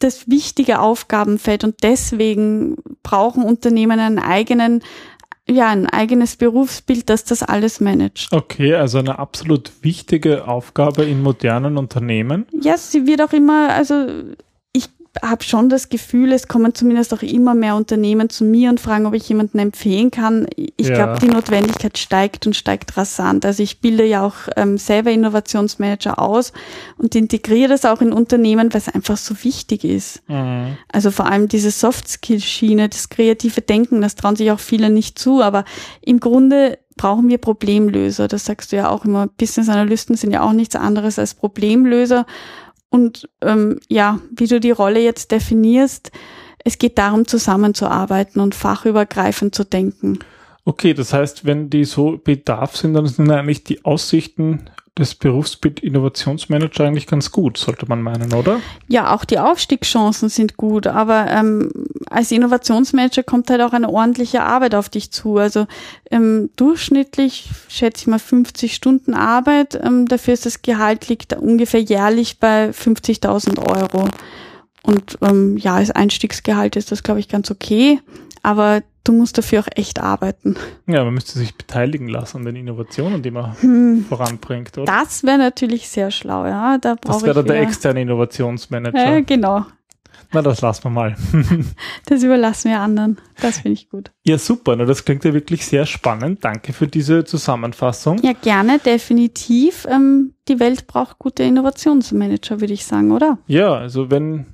das 0.00 0.30
wichtige 0.30 0.80
Aufgabenfeld 0.80 1.62
und 1.62 1.82
deswegen 1.82 2.76
brauchen 3.02 3.42
Unternehmen 3.42 4.00
einen 4.00 4.18
eigenen 4.18 4.82
ja, 5.46 5.68
ein 5.68 5.86
eigenes 5.86 6.36
Berufsbild, 6.36 7.10
das 7.10 7.24
das 7.24 7.42
alles 7.42 7.78
managt. 7.78 8.32
Okay, 8.32 8.74
also 8.76 8.96
eine 8.96 9.18
absolut 9.18 9.72
wichtige 9.82 10.48
Aufgabe 10.48 11.04
in 11.04 11.22
modernen 11.22 11.76
Unternehmen. 11.76 12.46
Ja, 12.62 12.78
sie 12.78 13.06
wird 13.06 13.20
auch 13.20 13.34
immer, 13.34 13.68
also 13.68 14.06
habe 15.22 15.44
schon 15.44 15.68
das 15.68 15.88
Gefühl, 15.88 16.32
es 16.32 16.48
kommen 16.48 16.74
zumindest 16.74 17.14
auch 17.14 17.22
immer 17.22 17.54
mehr 17.54 17.76
Unternehmen 17.76 18.30
zu 18.30 18.44
mir 18.44 18.70
und 18.70 18.80
fragen, 18.80 19.06
ob 19.06 19.14
ich 19.14 19.28
jemanden 19.28 19.58
empfehlen 19.58 20.10
kann. 20.10 20.46
Ich 20.56 20.88
Ja. 20.88 20.94
glaube, 20.94 21.18
die 21.20 21.28
Notwendigkeit 21.32 21.98
steigt 21.98 22.46
und 22.46 22.56
steigt 22.56 22.96
rasant. 22.96 23.44
Also 23.44 23.62
ich 23.62 23.80
bilde 23.80 24.04
ja 24.04 24.24
auch 24.26 24.34
ähm, 24.56 24.78
selber 24.78 25.10
Innovationsmanager 25.10 26.18
aus 26.18 26.52
und 26.98 27.14
integriere 27.14 27.68
das 27.68 27.84
auch 27.84 28.00
in 28.00 28.12
Unternehmen, 28.12 28.72
weil 28.72 28.80
es 28.80 28.88
einfach 28.88 29.16
so 29.16 29.34
wichtig 29.44 29.84
ist. 29.84 30.22
Mhm. 30.28 30.76
Also 30.92 31.10
vor 31.10 31.26
allem 31.26 31.48
diese 31.48 31.70
Soft-Skill-Schiene, 31.70 32.88
das 32.88 33.08
kreative 33.08 33.60
Denken, 33.60 34.00
das 34.00 34.16
trauen 34.16 34.36
sich 34.36 34.50
auch 34.50 34.60
viele 34.60 34.90
nicht 34.90 35.18
zu, 35.18 35.42
aber 35.42 35.64
im 36.00 36.20
Grunde 36.20 36.78
brauchen 36.96 37.28
wir 37.28 37.38
Problemlöser. 37.38 38.28
Das 38.28 38.44
sagst 38.44 38.72
du 38.72 38.76
ja 38.76 38.88
auch 38.88 39.04
immer. 39.04 39.26
Business-Analysten 39.26 40.16
sind 40.16 40.32
ja 40.32 40.42
auch 40.42 40.52
nichts 40.52 40.76
anderes 40.76 41.18
als 41.18 41.34
Problemlöser. 41.34 42.24
Und 42.94 43.28
ähm, 43.40 43.80
ja, 43.88 44.20
wie 44.30 44.46
du 44.46 44.60
die 44.60 44.70
Rolle 44.70 45.00
jetzt 45.00 45.32
definierst, 45.32 46.12
es 46.64 46.78
geht 46.78 46.96
darum, 46.96 47.26
zusammenzuarbeiten 47.26 48.40
und 48.40 48.54
fachübergreifend 48.54 49.52
zu 49.52 49.64
denken. 49.64 50.20
Okay, 50.64 50.94
das 50.94 51.12
heißt, 51.12 51.44
wenn 51.44 51.70
die 51.70 51.86
so 51.86 52.20
Bedarf 52.22 52.76
sind, 52.76 52.94
dann 52.94 53.08
sind 53.08 53.28
eigentlich 53.32 53.64
die 53.64 53.84
Aussichten 53.84 54.70
des 54.96 55.16
Berufsbild 55.16 55.80
Innovationsmanager 55.80 56.84
eigentlich 56.84 57.08
ganz 57.08 57.32
gut, 57.32 57.58
sollte 57.58 57.86
man 57.88 58.00
meinen, 58.00 58.32
oder? 58.32 58.60
Ja, 58.86 59.12
auch 59.12 59.24
die 59.24 59.40
Aufstiegschancen 59.40 60.28
sind 60.28 60.56
gut, 60.56 60.86
aber 60.86 61.26
ähm, 61.30 61.70
als 62.08 62.30
Innovationsmanager 62.30 63.24
kommt 63.24 63.50
halt 63.50 63.60
auch 63.60 63.72
eine 63.72 63.88
ordentliche 63.88 64.42
Arbeit 64.42 64.76
auf 64.76 64.88
dich 64.88 65.10
zu. 65.10 65.38
Also 65.38 65.66
ähm, 66.12 66.50
durchschnittlich 66.54 67.50
schätze 67.68 68.02
ich 68.02 68.06
mal 68.06 68.20
50 68.20 68.72
Stunden 68.72 69.14
Arbeit. 69.14 69.74
Ähm, 69.82 70.06
dafür 70.06 70.34
ist 70.34 70.46
das 70.46 70.62
Gehalt 70.62 71.08
liegt 71.08 71.32
ungefähr 71.32 71.82
jährlich 71.82 72.38
bei 72.38 72.70
50.000 72.70 73.58
Euro. 73.68 74.08
Und 74.84 75.18
ähm, 75.22 75.56
ja, 75.56 75.74
als 75.74 75.90
Einstiegsgehalt 75.90 76.76
ist 76.76 76.92
das, 76.92 77.02
glaube 77.02 77.18
ich, 77.18 77.28
ganz 77.28 77.50
okay. 77.50 78.00
Aber 78.44 78.82
du 79.04 79.12
musst 79.12 79.36
dafür 79.38 79.60
auch 79.60 79.68
echt 79.74 80.00
arbeiten. 80.00 80.54
Ja, 80.86 81.02
man 81.04 81.14
müsste 81.14 81.38
sich 81.38 81.56
beteiligen 81.56 82.08
lassen 82.08 82.36
an 82.38 82.44
den 82.44 82.56
Innovationen, 82.56 83.22
die 83.22 83.30
man 83.32 83.56
Hm. 83.60 84.04
voranbringt, 84.08 84.76
oder? 84.78 84.84
Das 84.86 85.24
wäre 85.24 85.38
natürlich 85.38 85.88
sehr 85.88 86.10
schlau, 86.12 86.46
ja. 86.46 86.78
Da 86.78 86.94
Das 87.00 87.22
wäre 87.24 87.34
dann 87.34 87.46
der 87.46 87.62
externe 87.62 88.02
Innovationsmanager. 88.02 89.16
äh, 89.16 89.22
Genau, 89.22 89.64
Na, 90.32 90.42
das 90.42 90.60
lassen 90.62 90.84
wir 90.84 90.90
mal. 90.90 91.16
das 92.06 92.22
überlassen 92.22 92.70
wir 92.70 92.80
anderen. 92.80 93.18
Das 93.40 93.58
finde 93.60 93.74
ich 93.78 93.88
gut. 93.88 94.10
ja, 94.24 94.36
super. 94.36 94.74
Na, 94.76 94.84
das 94.84 95.04
klingt 95.04 95.24
ja 95.24 95.32
wirklich 95.32 95.64
sehr 95.64 95.86
spannend. 95.86 96.44
Danke 96.44 96.72
für 96.72 96.86
diese 96.88 97.24
Zusammenfassung. 97.24 98.18
Ja, 98.22 98.32
gerne, 98.32 98.78
definitiv. 98.78 99.86
Ähm, 99.90 100.34
die 100.48 100.58
Welt 100.60 100.86
braucht 100.86 101.18
gute 101.18 101.42
Innovationsmanager, 101.44 102.60
würde 102.60 102.72
ich 102.74 102.84
sagen, 102.84 103.12
oder? 103.12 103.38
Ja, 103.46 103.74
also 103.74 104.10
wenn 104.10 104.46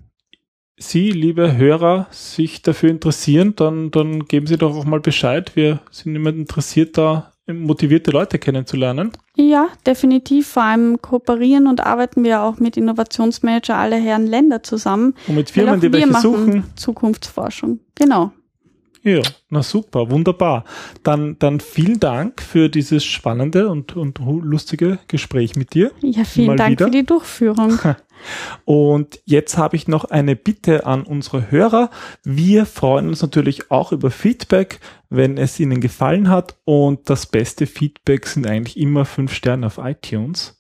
Sie, 0.83 1.11
liebe 1.11 1.57
Hörer, 1.57 2.07
sich 2.11 2.63
dafür 2.63 2.91
interessieren, 2.91 3.55
dann, 3.55 3.91
dann 3.91 4.25
geben 4.25 4.47
Sie 4.47 4.57
doch 4.57 4.75
auch 4.75 4.85
mal 4.85 5.01
Bescheid. 5.01 5.55
Wir 5.55 5.81
sind 5.91 6.17
immer 6.17 6.31
interessiert, 6.31 6.97
da 6.97 7.33
motivierte 7.47 8.11
Leute 8.11 8.39
kennenzulernen. 8.39 9.13
Ja, 9.37 9.69
definitiv. 9.87 10.49
Vor 10.49 10.63
allem 10.63 11.03
kooperieren 11.03 11.67
und 11.67 11.85
arbeiten 11.85 12.25
wir 12.25 12.43
auch 12.43 12.59
mit 12.59 12.77
Innovationsmanager 12.77 13.77
aller 13.77 13.99
Herren 13.99 14.27
Länder 14.27 14.63
zusammen. 14.63 15.15
Und 15.27 15.37
mit 15.37 15.51
Firmen, 15.51 15.81
die 15.81 15.89
wir 15.89 15.93
welche 15.93 16.07
machen 16.07 16.23
suchen. 16.23 16.65
Zukunftsforschung. 16.77 17.81
Genau. 17.95 18.33
Ja, 19.03 19.23
na 19.49 19.63
super, 19.63 20.11
wunderbar. 20.11 20.65
Dann, 21.03 21.39
dann 21.39 21.61
vielen 21.61 22.01
Dank 22.01 22.43
für 22.43 22.69
dieses 22.69 23.05
spannende 23.05 23.69
und, 23.69 23.97
und 23.97 24.19
lustige 24.19 24.99
Gespräch 25.09 25.57
mit 25.57 25.73
dir. 25.75 25.91
Ja, 26.03 26.25
vielen 26.25 26.49
Mal 26.49 26.57
Dank 26.57 26.73
wieder. 26.73 26.87
für 26.87 26.91
die 26.91 27.07
Durchführung. 27.07 27.79
Und 28.67 29.21
jetzt 29.25 29.57
habe 29.57 29.77
ich 29.77 29.89
noch 29.89 30.05
eine 30.05 30.37
Bitte 30.37 30.85
an 30.85 31.05
unsere 31.05 31.51
Hörer. 31.51 31.89
Wir 32.23 32.67
freuen 32.67 33.09
uns 33.09 33.23
natürlich 33.23 33.71
auch 33.71 33.93
über 33.93 34.11
Feedback, 34.11 34.81
wenn 35.09 35.39
es 35.39 35.59
Ihnen 35.59 35.81
gefallen 35.81 36.29
hat. 36.29 36.57
Und 36.65 37.09
das 37.09 37.25
beste 37.27 37.67
Feedback 37.67 38.27
sind 38.27 38.47
eigentlich 38.47 38.79
immer 38.79 39.07
fünf 39.07 39.33
Sterne 39.33 39.67
auf 39.67 39.79
iTunes. 39.79 40.60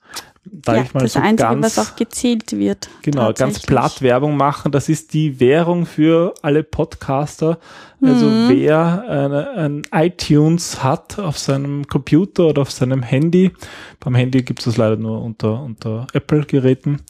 Da 0.52 0.76
ja, 0.76 0.82
ich 0.82 0.94
mal 0.94 1.00
das 1.00 1.12
so 1.12 1.20
Einzige, 1.20 1.48
ganz, 1.48 1.76
was 1.76 1.78
auch 1.78 1.96
gezählt 1.96 2.52
wird. 2.58 2.88
genau, 3.02 3.32
ganz 3.32 3.60
platt 3.60 4.02
Werbung 4.02 4.36
machen. 4.36 4.72
Das 4.72 4.88
ist 4.88 5.14
die 5.14 5.38
Währung 5.38 5.86
für 5.86 6.34
alle 6.42 6.64
Podcaster. 6.64 7.58
Also 8.02 8.26
Mhm. 8.26 8.48
wer 8.48 9.04
eine, 9.08 9.50
ein 9.50 9.82
iTunes 9.92 10.82
hat 10.82 11.18
auf 11.18 11.38
seinem 11.38 11.86
Computer 11.86 12.46
oder 12.46 12.62
auf 12.62 12.70
seinem 12.70 13.02
Handy, 13.02 13.52
beim 14.00 14.14
Handy 14.14 14.42
gibt 14.42 14.60
es 14.60 14.64
das 14.64 14.76
leider 14.76 14.96
nur 14.96 15.22
unter, 15.22 15.62
unter 15.62 16.06
Apple-Geräten, 16.14 17.00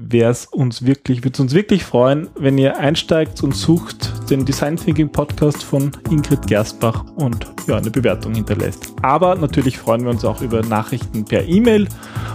wäre 0.00 0.30
es 0.30 0.46
uns 0.46 0.86
wirklich, 0.86 1.24
würde 1.24 1.34
es 1.34 1.40
uns 1.40 1.54
wirklich 1.54 1.82
freuen, 1.84 2.28
wenn 2.38 2.56
ihr 2.56 2.78
einsteigt 2.78 3.42
und 3.42 3.56
sucht 3.56 4.30
den 4.30 4.44
Design 4.44 4.76
Thinking 4.76 5.10
Podcast 5.10 5.64
von 5.64 5.90
Ingrid 6.08 6.46
Gerstbach 6.46 7.04
und 7.16 7.44
ja, 7.66 7.78
eine 7.78 7.90
Bewertung 7.90 8.32
hinterlässt. 8.34 8.92
Aber 9.02 9.34
natürlich 9.34 9.76
freuen 9.76 10.04
wir 10.04 10.10
uns 10.10 10.24
auch 10.24 10.40
über 10.40 10.62
Nachrichten 10.62 11.24
per 11.24 11.44
E-Mail 11.44 11.88